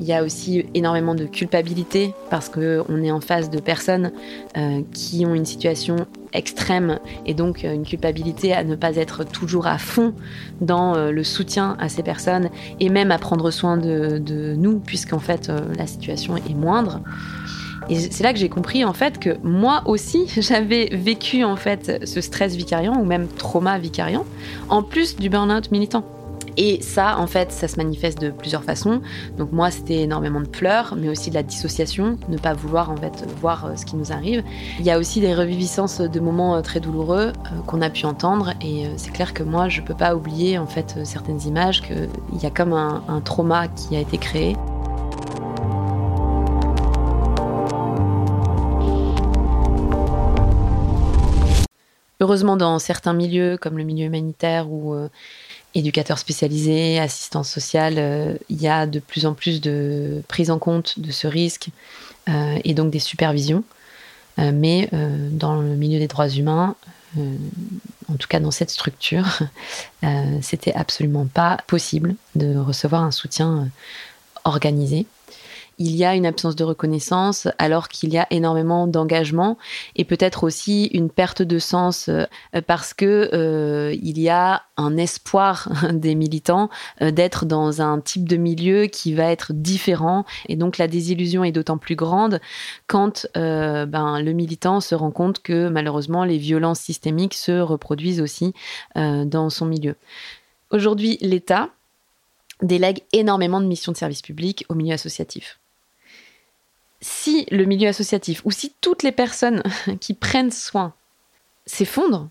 Il 0.00 0.06
y 0.06 0.12
a 0.12 0.24
aussi 0.24 0.66
énormément 0.74 1.14
de 1.14 1.24
culpabilité 1.24 2.14
parce 2.30 2.48
qu'on 2.48 3.02
est 3.02 3.12
en 3.12 3.20
face 3.20 3.48
de 3.48 3.60
personnes 3.60 4.10
euh, 4.56 4.82
qui 4.92 5.24
ont 5.24 5.34
une 5.34 5.44
situation 5.44 5.96
extrême 6.32 6.98
et 7.26 7.34
donc 7.34 7.64
euh, 7.64 7.72
une 7.72 7.84
culpabilité 7.84 8.52
à 8.52 8.64
ne 8.64 8.74
pas 8.74 8.96
être 8.96 9.22
toujours 9.24 9.68
à 9.68 9.78
fond 9.78 10.12
dans 10.60 10.96
euh, 10.96 11.12
le 11.12 11.22
soutien 11.22 11.76
à 11.78 11.88
ces 11.88 12.02
personnes 12.02 12.50
et 12.80 12.88
même 12.88 13.12
à 13.12 13.18
prendre 13.18 13.52
soin 13.52 13.76
de, 13.76 14.18
de 14.18 14.54
nous 14.56 14.80
puisqu'en 14.80 15.20
fait 15.20 15.52
la 15.76 15.86
situation 15.86 16.36
est 16.36 16.54
moindre. 16.54 17.00
Et 17.88 17.96
c'est 17.96 18.24
là 18.24 18.32
que 18.32 18.38
j'ai 18.38 18.48
compris 18.48 18.84
en 18.84 18.92
fait 18.92 19.18
que 19.18 19.36
moi 19.42 19.82
aussi 19.86 20.26
j'avais 20.40 20.88
vécu 20.92 21.44
en 21.44 21.56
fait 21.56 22.06
ce 22.06 22.20
stress 22.20 22.54
vicariant 22.54 22.98
ou 22.98 23.04
même 23.04 23.28
trauma 23.28 23.78
vicariant 23.78 24.24
en 24.68 24.82
plus 24.82 25.16
du 25.16 25.28
burn-out 25.28 25.70
militant. 25.70 26.04
Et 26.56 26.80
ça, 26.82 27.18
en 27.18 27.26
fait, 27.26 27.50
ça 27.52 27.68
se 27.68 27.76
manifeste 27.76 28.20
de 28.20 28.30
plusieurs 28.30 28.62
façons. 28.62 29.00
Donc 29.36 29.52
moi, 29.52 29.70
c'était 29.70 30.02
énormément 30.02 30.40
de 30.40 30.46
pleurs, 30.46 30.94
mais 30.96 31.08
aussi 31.08 31.30
de 31.30 31.34
la 31.34 31.42
dissociation, 31.42 32.18
ne 32.28 32.38
pas 32.38 32.54
vouloir 32.54 32.90
en 32.90 32.96
fait 32.96 33.26
voir 33.40 33.66
euh, 33.66 33.76
ce 33.76 33.84
qui 33.84 33.96
nous 33.96 34.12
arrive. 34.12 34.42
Il 34.78 34.84
y 34.84 34.90
a 34.90 34.98
aussi 34.98 35.20
des 35.20 35.34
reviviscences 35.34 36.00
de 36.00 36.20
moments 36.20 36.56
euh, 36.56 36.60
très 36.60 36.80
douloureux 36.80 37.32
euh, 37.32 37.60
qu'on 37.66 37.82
a 37.82 37.90
pu 37.90 38.06
entendre, 38.06 38.52
et 38.60 38.86
c'est 38.96 39.12
clair 39.12 39.34
que 39.34 39.42
moi, 39.42 39.68
je 39.68 39.80
peux 39.80 39.94
pas 39.94 40.14
oublier 40.14 40.58
en 40.58 40.66
fait 40.66 40.98
certaines 41.04 41.42
images, 41.42 41.82
qu'il 41.82 42.08
y 42.40 42.46
a 42.46 42.50
comme 42.50 42.72
un, 42.72 43.02
un 43.08 43.20
trauma 43.20 43.68
qui 43.68 43.96
a 43.96 44.00
été 44.00 44.18
créé. 44.18 44.56
Heureusement, 52.24 52.56
dans 52.56 52.78
certains 52.78 53.12
milieux, 53.12 53.58
comme 53.60 53.76
le 53.76 53.84
milieu 53.84 54.06
humanitaire 54.06 54.70
ou 54.70 54.96
éducateur 55.74 56.18
spécialisé, 56.18 56.98
assistance 56.98 57.50
sociale, 57.50 57.94
euh, 57.98 58.36
il 58.48 58.60
y 58.60 58.68
a 58.68 58.86
de 58.86 59.00
plus 59.00 59.26
en 59.26 59.34
plus 59.34 59.60
de 59.60 60.22
prise 60.28 60.50
en 60.50 60.58
compte 60.58 60.98
de 60.98 61.10
ce 61.10 61.26
risque 61.26 61.68
euh, 62.28 62.58
et 62.64 62.74
donc 62.74 62.90
des 62.90 63.00
supervisions. 63.00 63.64
Euh, 64.38 64.50
mais 64.52 64.88
dans 65.30 65.60
le 65.60 65.76
milieu 65.76 65.98
des 65.98 66.08
droits 66.08 66.28
humains, 66.28 66.74
en 67.16 68.16
tout 68.18 68.26
cas 68.26 68.40
dans 68.40 68.50
cette 68.50 68.70
structure, 68.70 69.24
c'était 70.42 70.74
absolument 70.74 71.26
pas 71.26 71.58
possible 71.68 72.16
de 72.34 72.56
recevoir 72.56 73.02
un 73.02 73.12
soutien 73.12 73.68
organisé 74.42 75.06
il 75.78 75.94
y 75.96 76.04
a 76.04 76.14
une 76.14 76.26
absence 76.26 76.56
de 76.56 76.64
reconnaissance 76.64 77.48
alors 77.58 77.88
qu'il 77.88 78.12
y 78.12 78.18
a 78.18 78.26
énormément 78.30 78.86
d'engagement 78.86 79.58
et 79.96 80.04
peut-être 80.04 80.44
aussi 80.44 80.86
une 80.86 81.10
perte 81.10 81.42
de 81.42 81.58
sens 81.58 82.08
euh, 82.08 82.24
parce 82.66 82.94
que 82.94 83.30
euh, 83.32 83.94
il 84.02 84.20
y 84.20 84.28
a 84.28 84.62
un 84.76 84.96
espoir 84.96 85.68
des 85.92 86.14
militants 86.14 86.70
euh, 87.02 87.10
d'être 87.10 87.44
dans 87.44 87.82
un 87.82 88.00
type 88.00 88.28
de 88.28 88.36
milieu 88.36 88.86
qui 88.86 89.14
va 89.14 89.30
être 89.30 89.52
différent 89.52 90.24
et 90.48 90.56
donc 90.56 90.78
la 90.78 90.88
désillusion 90.88 91.44
est 91.44 91.52
d'autant 91.52 91.78
plus 91.78 91.96
grande 91.96 92.40
quand 92.86 93.26
ben, 93.34 94.20
le 94.20 94.32
militant 94.32 94.80
se 94.80 94.94
rend 94.94 95.10
compte 95.10 95.40
que 95.42 95.68
malheureusement 95.68 96.24
les 96.24 96.38
violences 96.38 96.80
systémiques 96.80 97.34
se 97.34 97.52
reproduisent 97.60 98.20
aussi 98.20 98.54
dans 98.94 99.50
son 99.50 99.66
milieu. 99.66 99.96
Aujourd'hui, 100.70 101.18
l'État 101.20 101.70
délègue 102.62 103.02
énormément 103.12 103.60
de 103.60 103.66
missions 103.66 103.92
de 103.92 103.96
service 103.96 104.22
public 104.22 104.64
au 104.68 104.74
milieu 104.74 104.94
associatif 104.94 105.58
si 107.04 107.44
le 107.50 107.66
milieu 107.66 107.88
associatif 107.88 108.40
ou 108.46 108.50
si 108.50 108.72
toutes 108.80 109.02
les 109.02 109.12
personnes 109.12 109.62
qui 110.00 110.14
prennent 110.14 110.50
soin 110.50 110.94
s'effondrent, 111.66 112.30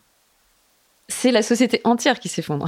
c'est 1.08 1.32
la 1.32 1.44
société 1.44 1.80
entière 1.84 2.20
qui 2.20 2.28
s'effondre. 2.28 2.66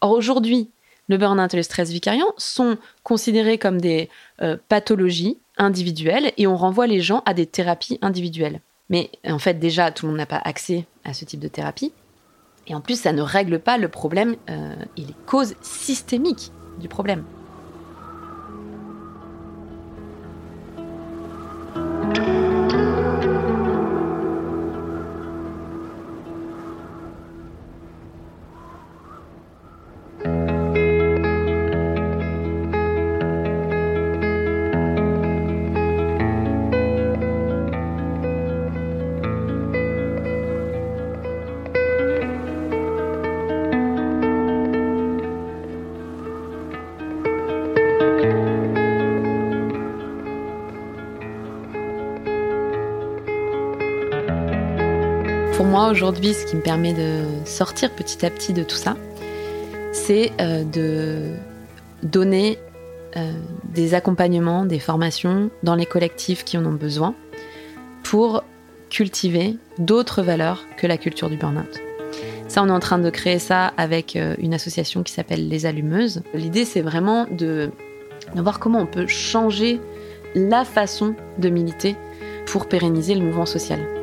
Or 0.00 0.12
aujourd'hui, 0.12 0.70
le 1.08 1.18
burn-out 1.18 1.52
et 1.52 1.56
le 1.56 1.64
stress 1.64 1.90
vicariant 1.90 2.32
sont 2.38 2.78
considérés 3.02 3.58
comme 3.58 3.80
des 3.80 4.08
euh, 4.42 4.56
pathologies 4.68 5.38
individuelles 5.56 6.32
et 6.36 6.46
on 6.46 6.56
renvoie 6.56 6.86
les 6.86 7.00
gens 7.00 7.24
à 7.26 7.34
des 7.34 7.46
thérapies 7.46 7.98
individuelles. 8.00 8.60
Mais 8.88 9.10
en 9.26 9.40
fait, 9.40 9.54
déjà, 9.54 9.90
tout 9.90 10.06
le 10.06 10.10
monde 10.10 10.18
n'a 10.18 10.26
pas 10.26 10.40
accès 10.44 10.86
à 11.04 11.14
ce 11.14 11.24
type 11.24 11.40
de 11.40 11.48
thérapie. 11.48 11.92
Et 12.68 12.76
en 12.76 12.80
plus, 12.80 13.00
ça 13.00 13.12
ne 13.12 13.22
règle 13.22 13.58
pas 13.58 13.76
le 13.76 13.88
problème 13.88 14.36
euh, 14.50 14.74
et 14.96 15.00
les 15.00 15.14
causes 15.26 15.56
systémiques 15.62 16.52
du 16.78 16.88
problème. 16.88 17.24
Aujourd'hui, 55.90 56.34
ce 56.34 56.46
qui 56.46 56.56
me 56.56 56.62
permet 56.62 56.92
de 56.92 57.22
sortir 57.44 57.90
petit 57.90 58.24
à 58.24 58.30
petit 58.30 58.52
de 58.52 58.62
tout 58.62 58.76
ça, 58.76 58.96
c'est 59.92 60.32
euh, 60.40 60.64
de 60.64 61.34
donner 62.02 62.58
euh, 63.16 63.32
des 63.72 63.94
accompagnements, 63.94 64.64
des 64.64 64.78
formations 64.78 65.50
dans 65.62 65.74
les 65.74 65.86
collectifs 65.86 66.44
qui 66.44 66.58
en 66.58 66.66
ont 66.66 66.72
besoin 66.72 67.14
pour 68.02 68.44
cultiver 68.90 69.56
d'autres 69.78 70.22
valeurs 70.22 70.64
que 70.76 70.86
la 70.86 70.96
culture 70.96 71.30
du 71.30 71.36
burn-out. 71.36 71.80
Ça, 72.48 72.62
on 72.62 72.68
est 72.68 72.72
en 72.72 72.80
train 72.80 72.98
de 72.98 73.10
créer 73.10 73.38
ça 73.38 73.72
avec 73.76 74.16
euh, 74.16 74.34
une 74.38 74.54
association 74.54 75.02
qui 75.02 75.12
s'appelle 75.12 75.48
Les 75.48 75.66
Allumeuses. 75.66 76.22
L'idée, 76.34 76.64
c'est 76.64 76.82
vraiment 76.82 77.26
de, 77.30 77.70
de 78.34 78.42
voir 78.42 78.60
comment 78.60 78.80
on 78.80 78.86
peut 78.86 79.06
changer 79.06 79.80
la 80.34 80.64
façon 80.64 81.14
de 81.38 81.48
militer 81.48 81.96
pour 82.46 82.68
pérenniser 82.68 83.14
le 83.14 83.24
mouvement 83.24 83.46
social. 83.46 83.93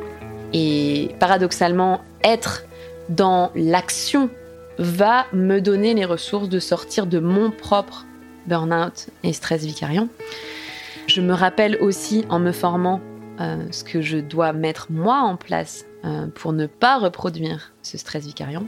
Et 0.52 1.14
paradoxalement, 1.18 2.02
être 2.24 2.64
dans 3.08 3.50
l'action 3.54 4.30
va 4.78 5.26
me 5.32 5.60
donner 5.60 5.94
les 5.94 6.04
ressources 6.04 6.48
de 6.48 6.58
sortir 6.58 7.06
de 7.06 7.18
mon 7.18 7.50
propre 7.50 8.06
burn-out 8.46 9.08
et 9.22 9.32
stress 9.32 9.64
vicariant. 9.64 10.08
Je 11.06 11.20
me 11.20 11.32
rappelle 11.32 11.76
aussi 11.80 12.24
en 12.28 12.38
me 12.38 12.52
formant 12.52 13.00
euh, 13.40 13.64
ce 13.70 13.84
que 13.84 14.00
je 14.00 14.18
dois 14.18 14.52
mettre 14.52 14.88
moi 14.90 15.20
en 15.20 15.36
place 15.36 15.84
euh, 16.04 16.26
pour 16.34 16.52
ne 16.52 16.66
pas 16.66 16.98
reproduire 16.98 17.72
ce 17.82 17.98
stress 17.98 18.26
vicariant. 18.26 18.64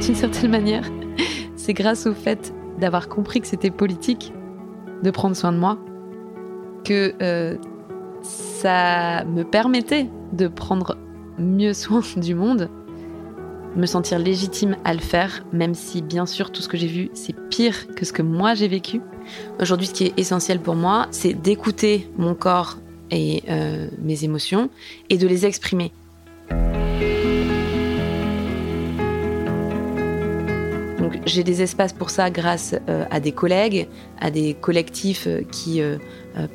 D'une 0.00 0.14
certaine 0.14 0.50
manière, 0.50 0.90
c'est 1.70 1.74
grâce 1.74 2.06
au 2.08 2.14
fait 2.14 2.52
d'avoir 2.80 3.08
compris 3.08 3.40
que 3.40 3.46
c'était 3.46 3.70
politique 3.70 4.32
de 5.04 5.10
prendre 5.12 5.36
soin 5.36 5.52
de 5.52 5.56
moi 5.56 5.78
que 6.84 7.14
euh, 7.22 7.56
ça 8.22 9.22
me 9.26 9.44
permettait 9.44 10.08
de 10.32 10.48
prendre 10.48 10.98
mieux 11.38 11.72
soin 11.72 12.02
du 12.16 12.34
monde, 12.34 12.68
me 13.76 13.86
sentir 13.86 14.18
légitime 14.18 14.78
à 14.84 14.94
le 14.94 14.98
faire, 14.98 15.44
même 15.52 15.76
si 15.76 16.02
bien 16.02 16.26
sûr 16.26 16.50
tout 16.50 16.60
ce 16.60 16.66
que 16.66 16.76
j'ai 16.76 16.88
vu 16.88 17.08
c'est 17.14 17.36
pire 17.50 17.86
que 17.94 18.04
ce 18.04 18.12
que 18.12 18.22
moi 18.22 18.54
j'ai 18.54 18.66
vécu. 18.66 19.00
Aujourd'hui, 19.60 19.86
ce 19.86 19.92
qui 19.92 20.06
est 20.06 20.18
essentiel 20.18 20.58
pour 20.58 20.74
moi, 20.74 21.06
c'est 21.12 21.34
d'écouter 21.34 22.10
mon 22.18 22.34
corps 22.34 22.78
et 23.12 23.44
euh, 23.48 23.86
mes 24.02 24.24
émotions 24.24 24.70
et 25.08 25.18
de 25.18 25.28
les 25.28 25.46
exprimer. 25.46 25.92
J'ai 31.26 31.44
des 31.44 31.62
espaces 31.62 31.92
pour 31.92 32.10
ça 32.10 32.30
grâce 32.30 32.74
euh, 32.88 33.04
à 33.10 33.20
des 33.20 33.32
collègues, 33.32 33.88
à 34.20 34.30
des 34.30 34.54
collectifs 34.54 35.26
euh, 35.26 35.42
qui 35.50 35.80
euh, 35.80 35.98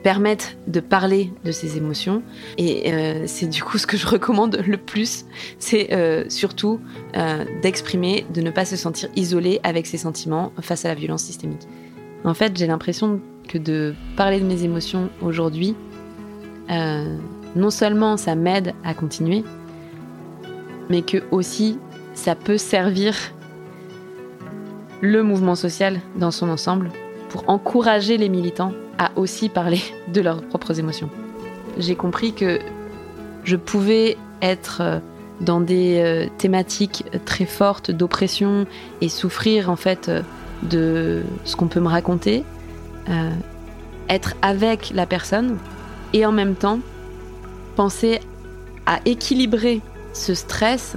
permettent 0.03 0.57
de 0.67 0.79
parler 0.79 1.31
de 1.43 1.51
ces 1.51 1.77
émotions. 1.77 2.23
Et 2.57 2.91
c'est 3.25 3.47
du 3.47 3.61
coup 3.61 3.77
ce 3.77 3.85
que 3.85 3.97
je 3.97 4.07
recommande 4.07 4.61
le 4.65 4.77
plus, 4.77 5.25
c'est 5.59 5.89
surtout 6.29 6.79
d'exprimer, 7.61 8.25
de 8.33 8.39
ne 8.39 8.51
pas 8.51 8.63
se 8.63 8.77
sentir 8.77 9.09
isolé 9.17 9.59
avec 9.63 9.85
ses 9.85 9.97
sentiments 9.97 10.53
face 10.61 10.85
à 10.85 10.87
la 10.87 10.95
violence 10.95 11.23
systémique. 11.23 11.67
En 12.23 12.33
fait, 12.33 12.57
j'ai 12.57 12.67
l'impression 12.67 13.19
que 13.49 13.57
de 13.57 13.93
parler 14.15 14.39
de 14.39 14.45
mes 14.45 14.63
émotions 14.63 15.09
aujourd'hui, 15.21 15.75
non 16.69 17.69
seulement 17.69 18.15
ça 18.15 18.35
m'aide 18.35 18.73
à 18.85 18.93
continuer, 18.93 19.43
mais 20.89 21.01
que 21.01 21.17
aussi 21.31 21.77
ça 22.13 22.33
peut 22.33 22.57
servir 22.57 23.13
le 25.05 25.21
mouvement 25.21 25.55
social 25.55 26.01
dans 26.15 26.31
son 26.31 26.49
ensemble 26.49 26.89
pour 27.29 27.47
encourager 27.47 28.17
les 28.17 28.27
militants 28.27 28.73
à 28.97 29.11
aussi 29.15 29.49
parler 29.49 29.81
de 30.13 30.21
leurs 30.21 30.41
propres 30.41 30.79
émotions. 30.79 31.09
J'ai 31.77 31.95
compris 31.95 32.33
que 32.33 32.59
je 33.43 33.55
pouvais 33.55 34.17
être 34.41 34.81
euh, 34.81 34.99
dans 35.41 35.61
des 35.61 35.99
euh, 35.99 36.27
thématiques 36.37 37.03
très 37.25 37.45
fortes 37.45 37.91
d'oppression 37.91 38.65
et 39.01 39.09
souffrir 39.09 39.69
en 39.69 39.75
fait 39.75 40.09
euh, 40.09 40.21
de 40.63 41.21
ce 41.43 41.55
qu'on 41.55 41.67
peut 41.67 41.81
me 41.81 41.89
raconter, 41.89 42.43
être 44.09 44.33
avec 44.41 44.91
la 44.95 45.05
personne 45.05 45.57
et 46.13 46.25
en 46.25 46.31
même 46.31 46.55
temps 46.55 46.79
penser 47.75 48.19
à 48.87 48.99
équilibrer 49.05 49.81
ce 50.13 50.33
stress 50.33 50.95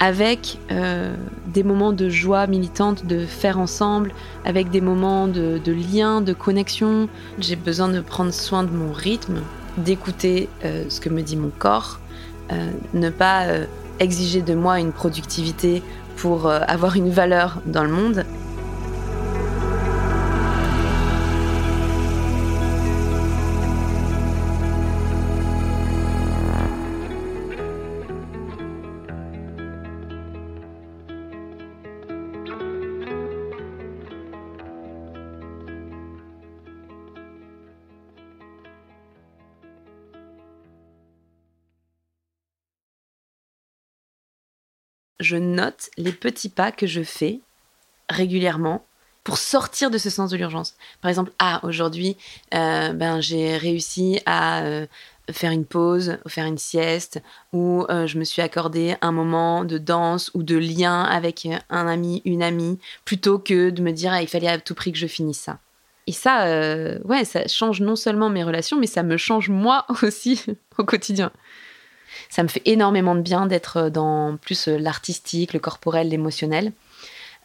avec 0.00 0.58
euh, 0.70 1.14
des 1.46 1.62
moments 1.62 1.92
de 1.92 2.08
joie 2.08 2.46
militante, 2.46 3.06
de 3.06 3.24
faire 3.24 3.58
ensemble, 3.58 4.12
avec 4.44 4.70
des 4.70 4.80
moments 4.80 5.28
de, 5.28 5.60
lien, 5.66 6.20
de 6.20 6.32
connexion. 6.32 7.08
J'ai 7.38 7.56
besoin 7.56 7.88
de 7.88 8.00
prendre 8.00 8.32
soin 8.32 8.64
de 8.64 8.70
mon 8.70 8.92
rythme, 8.92 9.40
d'écouter 9.78 10.48
euh, 10.64 10.84
ce 10.88 11.00
que 11.00 11.08
me 11.08 11.22
dit 11.22 11.36
mon 11.36 11.50
corps, 11.58 12.00
euh, 12.52 12.70
ne 12.92 13.10
pas 13.10 13.46
exiger 14.00 14.42
de 14.42 14.54
moi 14.54 14.80
une 14.80 14.92
productivité 14.92 15.82
pour 16.16 16.48
avoir 16.48 16.96
une 16.96 17.10
valeur 17.10 17.60
dans 17.66 17.84
le 17.84 17.90
monde. 17.90 18.24
Je 45.24 45.36
note 45.36 45.90
les 45.96 46.12
petits 46.12 46.48
pas 46.48 46.70
que 46.70 46.86
je 46.86 47.02
fais 47.02 47.40
régulièrement 48.08 48.84
pour 49.24 49.38
sortir 49.38 49.90
de 49.90 49.98
ce 49.98 50.10
sens 50.10 50.30
de 50.30 50.36
l'urgence. 50.36 50.74
Par 51.00 51.08
exemple, 51.08 51.32
ah, 51.38 51.60
aujourd'hui, 51.62 52.16
euh, 52.54 52.92
ben, 52.92 53.20
j'ai 53.20 53.56
réussi 53.56 54.20
à 54.26 54.62
euh, 54.62 54.86
faire 55.32 55.50
une 55.50 55.64
pause, 55.64 56.18
faire 56.28 56.44
une 56.44 56.58
sieste, 56.58 57.22
ou 57.54 57.86
euh, 57.88 58.06
je 58.06 58.18
me 58.18 58.24
suis 58.24 58.42
accordé 58.42 58.96
un 59.00 59.12
moment 59.12 59.64
de 59.64 59.78
danse 59.78 60.30
ou 60.34 60.42
de 60.42 60.56
lien 60.56 61.02
avec 61.02 61.48
un 61.70 61.86
ami, 61.86 62.20
une 62.26 62.42
amie, 62.42 62.78
plutôt 63.06 63.38
que 63.38 63.70
de 63.70 63.82
me 63.82 63.92
dire, 63.92 64.12
ah, 64.12 64.20
il 64.20 64.28
fallait 64.28 64.48
à 64.48 64.58
tout 64.58 64.74
prix 64.74 64.92
que 64.92 64.98
je 64.98 65.06
finisse 65.06 65.40
ça. 65.40 65.58
Et 66.06 66.12
ça, 66.12 66.44
ouais, 67.04 67.24
ça 67.24 67.48
change 67.48 67.80
non 67.80 67.96
seulement 67.96 68.28
mes 68.28 68.44
relations, 68.44 68.78
mais 68.78 68.86
ça 68.86 69.02
me 69.02 69.16
change 69.16 69.48
moi 69.48 69.86
aussi 70.02 70.44
au 70.76 70.84
quotidien 70.84 71.32
ça 72.34 72.42
me 72.42 72.48
fait 72.48 72.62
énormément 72.64 73.14
de 73.14 73.20
bien 73.20 73.46
d'être 73.46 73.90
dans 73.90 74.36
plus 74.36 74.66
euh, 74.66 74.76
l'artistique, 74.76 75.52
le 75.52 75.60
corporel, 75.60 76.08
l'émotionnel. 76.08 76.72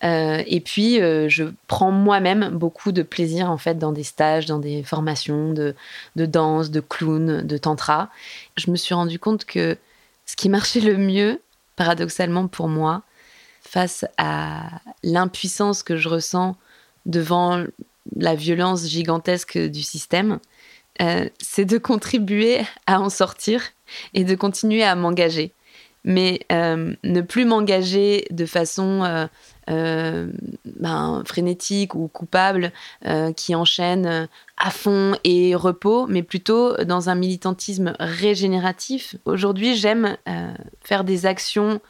Euh, 0.04 0.42
et 0.48 0.62
puis, 0.62 1.00
euh, 1.00 1.30
je 1.30 1.44
prends 1.68 1.92
moi-même 1.92 2.50
beaucoup 2.50 2.92
de 2.92 3.04
plaisir 3.04 3.52
en 3.52 3.60
fait 3.60 3.78
dans 3.78 3.92
des 3.92 4.02
stages, 4.02 4.48
dans 4.48 4.58
des 4.58 4.82
formations 4.82 5.54
de, 5.54 5.76
de, 6.16 6.26
danse, 6.26 6.72
de 6.72 6.80
clown, 6.80 7.46
de 7.46 7.58
tantra. 7.58 8.10
Je 8.58 8.72
me 8.72 8.78
suis 8.78 8.96
rendu 8.96 9.20
compte 9.20 9.46
que 9.46 9.78
ce 10.26 10.36
qui 10.36 10.50
marchait 10.50 10.80
le 10.80 10.98
mieux, 10.98 11.40
paradoxalement 11.76 12.48
pour 12.48 12.68
moi, 12.68 13.04
face 13.62 14.06
à 14.18 14.82
l'impuissance 15.04 15.84
que 15.84 15.98
je 15.98 16.10
ressens 16.10 16.56
devant 17.06 17.64
la 18.16 18.34
violence 18.34 18.88
gigantesque 18.88 19.60
du 19.60 19.84
système, 19.84 20.40
c'est 21.40 21.66
de 21.66 21.78
contribuer 21.78 22.62
à 22.86 23.00
en 23.00 23.10
sortir 23.10 23.62
et 24.14 24.24
de 24.24 24.36
continuer 24.36 24.84
à 24.84 24.96
m'engager. 24.96 25.54
Mais 26.06 26.40
euh, 26.52 26.94
ne 27.04 27.22
plus 27.22 27.44
m'engager 27.44 28.26
de 28.32 28.46
façon 28.46 29.04
euh, 29.04 29.28
euh, 29.70 30.32
ben, 30.66 31.24
frénétique 31.26 31.94
ou 31.94 32.08
coupable 32.08 32.72
qui 33.36 33.54
enchaîne 33.54 34.28
à 34.58 34.72
fond 34.72 35.16
et 35.24 35.56
repos, 35.56 36.08
mais 36.08 36.24
plutôt 36.24 36.76
dans 36.86 37.10
un 37.10 37.16
militantisme 37.16 37.96
régénératif. 38.00 39.16
Aujourd'hui, 39.26 39.76
j'aime 39.76 40.18
faire 40.82 41.04
des 41.04 41.26
actions 41.26 41.82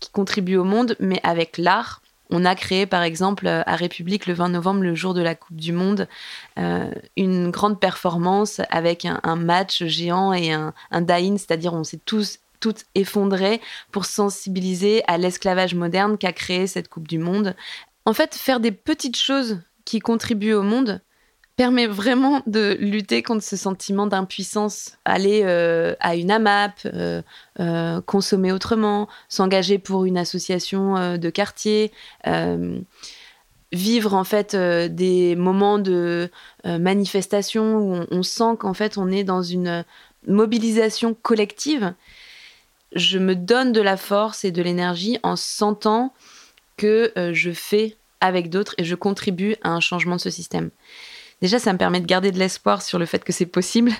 qui 0.00 0.10
contribuent 0.10 0.56
au 0.56 0.64
monde, 0.64 0.96
mais 0.98 1.20
avec 1.22 1.58
l'art. 1.58 2.02
On 2.30 2.44
a 2.44 2.54
créé 2.54 2.86
par 2.86 3.02
exemple 3.02 3.46
à 3.46 3.76
République 3.76 4.26
le 4.26 4.34
20 4.34 4.50
novembre, 4.50 4.82
le 4.82 4.94
jour 4.94 5.14
de 5.14 5.22
la 5.22 5.34
Coupe 5.34 5.56
du 5.56 5.72
Monde, 5.72 6.08
une 7.16 7.50
grande 7.50 7.80
performance 7.80 8.60
avec 8.70 9.06
un, 9.06 9.36
match 9.36 9.84
géant 9.84 10.32
et 10.32 10.52
un, 10.52 10.74
un 10.90 11.00
die-in, 11.00 11.38
c'est-à-dire 11.38 11.72
on 11.72 11.84
s'est 11.84 12.00
tous 12.04 12.40
toutes 12.60 12.84
effondrées 12.94 13.60
pour 13.92 14.04
sensibiliser 14.04 15.02
à 15.06 15.18
l'esclavage 15.18 15.74
moderne 15.74 16.18
qu'a 16.18 16.32
créé 16.32 16.66
cette 16.66 16.88
Coupe 16.88 17.08
du 17.08 17.18
Monde. 17.18 17.54
En 18.04 18.12
fait, 18.12 18.34
faire 18.34 18.60
des 18.60 18.72
petites 18.72 19.16
choses 19.16 19.60
qui 19.84 20.00
contribuent 20.00 20.54
au 20.54 20.62
monde, 20.62 21.00
permet 21.58 21.88
vraiment 21.88 22.40
de 22.46 22.76
lutter 22.78 23.24
contre 23.24 23.42
ce 23.42 23.56
sentiment 23.56 24.06
d'impuissance. 24.06 24.92
Aller 25.04 25.42
euh, 25.42 25.96
à 25.98 26.14
une 26.14 26.30
AMAP, 26.30 26.78
euh, 26.84 27.20
euh, 27.58 28.00
consommer 28.00 28.52
autrement, 28.52 29.08
s'engager 29.28 29.78
pour 29.78 30.04
une 30.04 30.16
association 30.16 31.18
de 31.18 31.30
quartier, 31.30 31.90
vivre 33.72 34.14
en 34.14 34.24
fait 34.24 34.54
des 34.54 35.34
moments 35.34 35.78
de 35.78 36.30
manifestation 36.64 37.76
où 37.76 37.94
on, 37.96 38.06
on 38.12 38.22
sent 38.22 38.56
qu'en 38.60 38.72
fait 38.72 38.96
on 38.96 39.10
est 39.10 39.24
dans 39.24 39.42
une 39.42 39.84
mobilisation 40.28 41.12
collective. 41.12 41.92
Je 42.94 43.18
me 43.18 43.34
donne 43.34 43.72
de 43.72 43.80
la 43.82 43.96
force 43.96 44.44
et 44.44 44.52
de 44.52 44.62
l'énergie 44.62 45.18
en 45.24 45.34
sentant 45.34 46.14
que 46.76 47.12
je 47.32 47.50
fais 47.50 47.96
avec 48.20 48.48
d'autres 48.48 48.74
et 48.78 48.84
je 48.84 48.94
contribue 48.94 49.56
à 49.62 49.70
un 49.70 49.80
changement 49.80 50.16
de 50.16 50.20
ce 50.20 50.30
système. 50.30 50.70
Déjà, 51.40 51.58
ça 51.58 51.72
me 51.72 51.78
permet 51.78 52.00
de 52.00 52.06
garder 52.06 52.32
de 52.32 52.38
l'espoir 52.38 52.82
sur 52.82 52.98
le 52.98 53.06
fait 53.06 53.22
que 53.22 53.32
c'est 53.32 53.46
possible. 53.46 53.92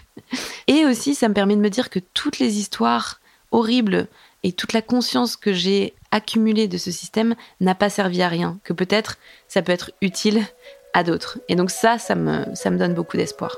Et 0.66 0.85
aussi, 0.85 1.14
ça 1.14 1.29
me 1.29 1.35
permet 1.35 1.57
de 1.57 1.61
me 1.61 1.70
dire 1.70 1.90
que 1.90 2.01
toutes 2.14 2.38
les 2.38 2.59
histoires 2.59 3.20
horribles 3.53 4.09
et 4.42 4.53
toute 4.53 4.72
la 4.72 4.83
conscience 4.83 5.37
que 5.37 5.53
j'ai 5.53 5.94
accumulée 6.11 6.68
de 6.68 6.79
ce 6.79 6.90
système 6.90 7.35
n'a 7.61 7.74
pas 7.74 7.90
servi 7.90 8.22
à 8.22 8.29
rien, 8.29 8.59
que 8.64 8.72
peut-être 8.72 9.18
ça 9.46 9.62
peut 9.62 9.72
être 9.72 9.90
utile 10.01 10.42
à 10.94 11.03
d'autres. 11.05 11.38
Et 11.48 11.57
donc 11.57 11.70
ça, 11.70 11.98
ça 11.98 12.14
me, 12.14 12.79
donne 12.79 12.94
beaucoup 12.94 13.16
d'espoir. 13.16 13.57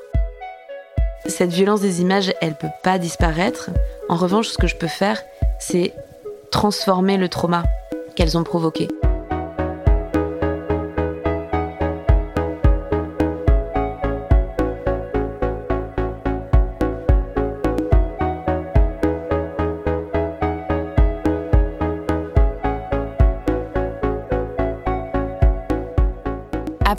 Cette 1.27 1.51
violence 1.53 1.81
des 1.81 2.01
images, 2.01 2.33
elle 2.41 2.57
peut 2.57 2.69
pas 2.83 2.99
disparaître. 2.99 3.71
En 4.09 4.17
revanche, 4.17 4.49
ce 4.49 4.59
que 4.59 4.67
je 4.67 4.77
peux 4.77 4.89
faire, 4.89 5.23
c'est 5.59 5.93
transformer 6.51 7.19
le 7.19 7.29
trauma 7.29 7.65
qu'elles 8.17 8.39
ont 8.39 8.45
provoqué. 8.45 8.89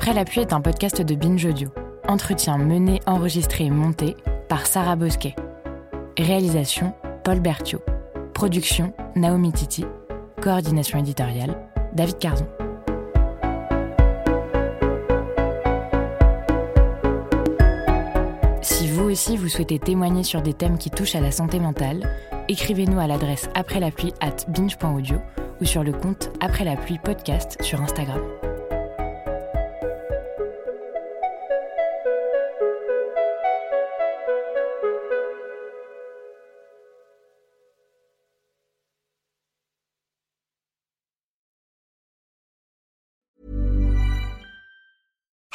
Après 0.02 0.16
la 0.16 0.26
pluie 0.26 0.42
est 0.42 0.52
un 0.52 0.62
podcast 0.62 1.00
de 1.00 1.14
Binge 1.14 1.46
Audio. 1.46 1.70
Entretien 2.08 2.58
mené, 2.58 3.02
enregistré 3.06 3.66
et 3.66 3.70
monté 3.70 4.18
par 4.50 4.66
Sarah 4.66 4.96
Bosquet. 4.96 5.36
Réalisation 6.18 6.96
Paul 7.24 7.40
Berthiaud. 7.40 7.84
Production 8.34 8.94
Naomi 9.16 9.54
Titi. 9.54 9.86
Coordination 10.42 10.98
éditoriale 10.98 11.56
David 11.94 12.18
Carzon. 12.18 12.48
Si 18.64 18.88
vous 18.88 19.04
aussi 19.04 19.38
vous 19.38 19.50
souhaitez 19.50 19.78
témoigner 19.78 20.24
sur 20.24 20.42
des 20.42 20.56
thèmes 20.56 20.80
qui 20.80 20.90
touchent 20.90 21.14
à 21.14 21.22
la 21.22 21.30
santé 21.30 21.60
mentale, 21.60 22.10
écrivez-nous 22.48 23.00
à 23.00 23.06
l'adresse 23.06 23.52
après 23.54 23.80
la 23.80 23.92
pluie 23.92 24.16
at 24.20 24.48
binge.audio 24.48 25.18
ou 25.62 25.66
sur 25.66 25.84
le 25.84 25.92
compte 25.92 26.32
après 26.40 26.66
la 26.66 26.76
pluie 26.76 26.98
podcast 26.98 27.56
sur 27.62 27.80
Instagram. 27.80 28.20